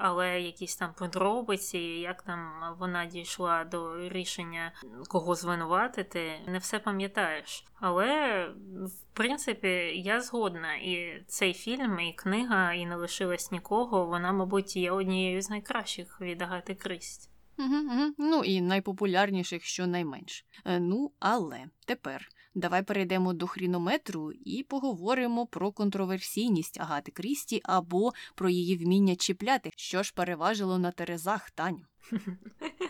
[0.00, 4.72] але якісь там подробиці, як там вона дійшла до рішення
[5.08, 7.64] кого звинуватити, не все пам'ятаєш.
[7.80, 8.44] Але
[8.86, 9.68] в принципі
[10.04, 14.06] я згодна, і цей фільм, і книга, і не лишилась нікого.
[14.06, 17.28] Вона, мабуть, є однією з найкращих від Агати Крісті.
[17.58, 18.14] Угу, угу.
[18.18, 20.44] Ну і найпопулярніших, що найменш.
[20.64, 28.12] Е, ну, але тепер давай перейдемо до хрінометру і поговоримо про контроверсійність Агати Крісті або
[28.34, 31.84] про її вміння чіпляти, що ж переважило на Терезах Таню.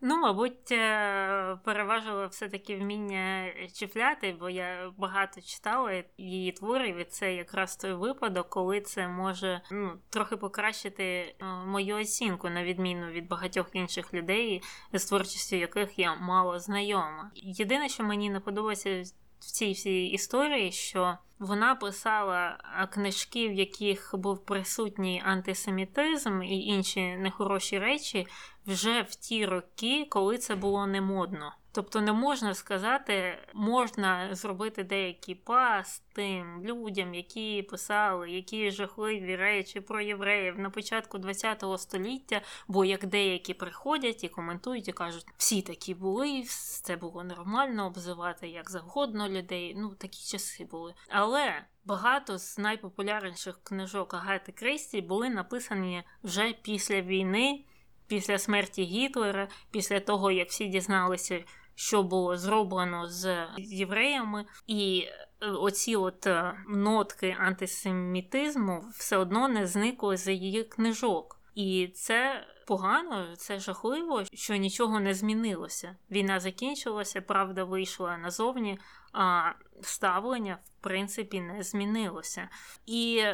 [0.00, 7.34] Ну, мабуть, е, переважило все-таки вміння чіпляти, бо я багато читала її творів, і це
[7.34, 11.34] якраз той випадок, коли це може ну, трохи покращити е,
[11.66, 17.30] мою оцінку, на відміну від багатьох інших людей, з творчістю яких я мало знайома.
[17.34, 19.04] Єдине, що мені не подобається
[19.42, 22.58] в цій всій історії, що вона писала
[22.92, 28.26] книжки, в яких був присутній антисемітизм і інші нехороші речі
[28.66, 31.52] вже в ті роки, коли це було не модно.
[31.74, 39.80] Тобто не можна сказати, можна зробити деякий пас тим людям, які писали які жахливі речі
[39.80, 45.62] про євреїв на початку ХХ століття, бо як деякі приходять і коментують і кажуть, всі
[45.62, 46.42] такі були,
[46.82, 49.74] це було нормально обзивати як завгодно людей.
[49.76, 50.94] Ну такі часи були.
[51.08, 57.64] Але багато з найпопулярніших книжок Агати Крісті були написані вже після війни.
[58.06, 61.44] Після смерті Гітлера, після того, як всі дізналися,
[61.74, 65.08] що було зроблено з євреями, і
[65.40, 71.38] е, оці от е, нотки антисемітизму все одно не зникли з її книжок.
[71.54, 75.96] І це погано, це жахливо, що нічого не змінилося.
[76.10, 78.78] Війна закінчилася, правда вийшла назовні,
[79.12, 79.52] а
[79.82, 82.48] ставлення в принципі не змінилося.
[82.86, 83.24] І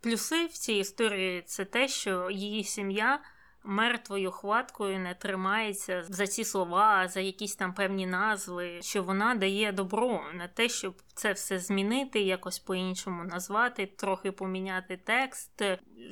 [0.00, 3.20] плюси в цій історії це те, що її сім'я
[3.68, 9.72] мертвою хваткою не тримається за ці слова, за якісь там певні назви, що вона дає
[9.72, 15.62] добро на те, щоб це все змінити, якось по-іншому назвати, трохи поміняти текст,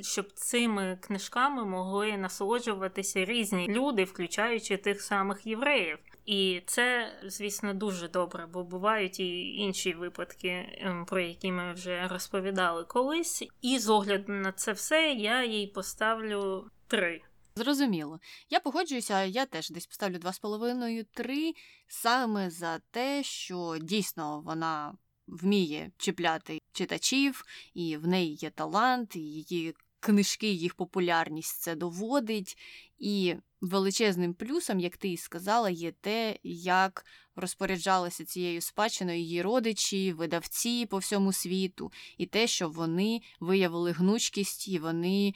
[0.01, 5.99] щоб цими книжками могли насолоджуватися різні люди, включаючи тих самих євреїв.
[6.27, 12.09] І це, звісно, дуже добре, бо бувають і інші випадки, ем, про які ми вже
[12.09, 13.45] розповідали колись.
[13.63, 17.23] І з огляду на це все я їй поставлю три.
[17.57, 18.21] Зрозуміло.
[18.51, 21.53] Я погоджуюся, я теж десь поставлю 2,5-3
[21.89, 24.95] саме за те, що дійсно вона
[25.27, 27.45] вміє чіпляти читачів,
[27.75, 32.59] і в неї є талант, і її книжки, їх популярність це доводить.
[32.99, 40.13] І величезним плюсом, як ти і сказала, є те, як розпоряджалися цією спадщиною її родичі,
[40.13, 45.35] видавці по всьому світу, і те, що вони виявили гнучкість і вони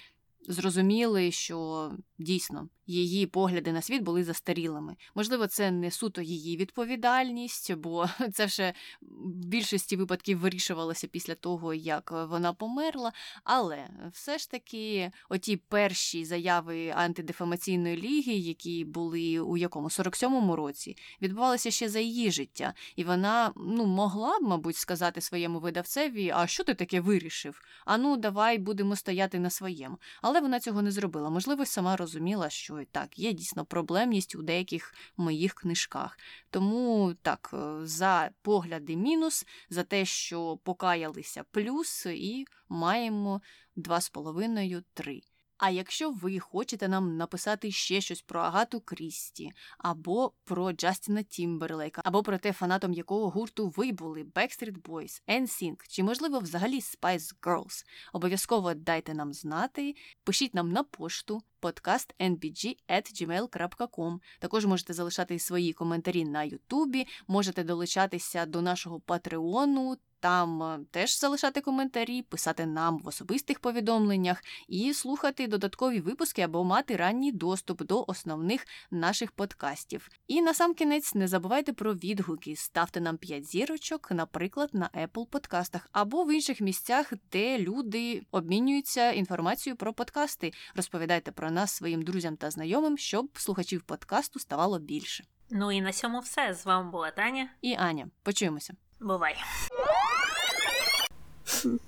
[0.48, 4.96] зрозуміли, що дійсно її погляди на світ були застарілими.
[5.14, 11.74] Можливо, це не суто її відповідальність, бо це вже в більшості випадків вирішувалося після того,
[11.74, 13.12] як вона померла.
[13.44, 20.96] Але все ж таки, оті перші заяви антидефамаційної ліги, які були у якому 47-му році,
[21.22, 26.46] відбувалися ще за її життя, і вона ну могла б, мабуть, сказати своєму видавцеві: а
[26.46, 27.62] що ти таке вирішив?
[27.84, 29.98] А ну, давай будемо стояти на своєму.
[30.22, 31.30] Але вона цього не зробила.
[31.30, 36.18] Можливо, сама розуміла, що так, є дійсно проблемність у деяких моїх книжках.
[36.50, 43.40] Тому так, е, за погляди мінус, за те, що покаялися плюс, і маємо
[43.76, 45.22] 2,5-3.
[45.60, 52.02] А якщо ви хочете нам написати ще щось про Агату Крісті, або про Джастіна Тімберлейка,
[52.04, 57.34] або про те, фанатом якого гурту ви були Backstreet Boys, NSYNC, чи, можливо, взагалі Spice
[57.42, 64.18] Girls, обов'язково дайте нам знати, пишіть нам на пошту podcastnbg.gmail.com.
[64.38, 69.96] Також можете залишати свої коментарі на Ютубі, можете долучатися до нашого патреону.
[70.20, 76.64] Там е, теж залишати коментарі, писати нам в особистих повідомленнях і слухати додаткові випуски або
[76.64, 80.08] мати ранній доступ до основних наших подкастів.
[80.26, 85.26] І на сам кінець не забувайте про відгуки, ставте нам 5 зірочок, наприклад, на Apple
[85.26, 90.52] подкастах або в інших місцях, де люди обмінюються інформацією про подкасти.
[90.74, 95.24] Розповідайте про нас своїм друзям та знайомим, щоб слухачів подкасту ставало більше.
[95.50, 96.54] Ну і на цьому все.
[96.54, 98.08] З вами була Таня і Аня.
[98.22, 98.74] Почуємося.
[99.00, 99.36] Бувай.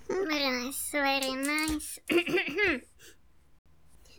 [0.08, 2.00] Very nice, very nice.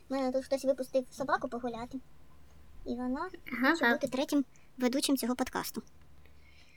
[0.09, 1.97] мене тут хтось випустив собаку погуляти.
[2.85, 3.91] І вона Ага, може так.
[4.01, 4.45] бути третім
[4.77, 5.83] ведучим цього подкасту.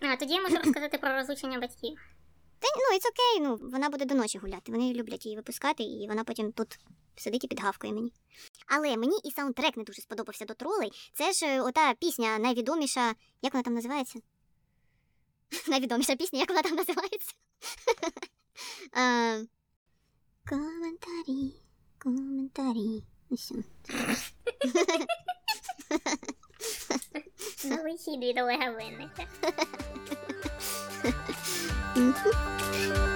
[0.02, 1.98] А, тоді я можу розказати про розлучення батьків.
[2.58, 4.72] Та ну, it's окей, ну вона буде до ночі гуляти.
[4.72, 6.78] Вони люблять її випускати, і вона потім тут
[7.16, 8.12] сидить і підгавкає мені.
[8.66, 10.92] Але мені і саундтрек не дуже сподобався до тролей.
[11.14, 13.14] Це ж е, ота пісня найвідоміша.
[13.42, 14.18] Як вона там називається?
[15.68, 17.32] Найвідоміша пісня, як вона там називається?
[20.48, 21.52] Коментарі,
[21.98, 23.02] коментарі.
[27.64, 29.26] Ну, вихід від Олега Винника.
[31.96, 32.12] 嗯。
[32.12, 33.15] 哼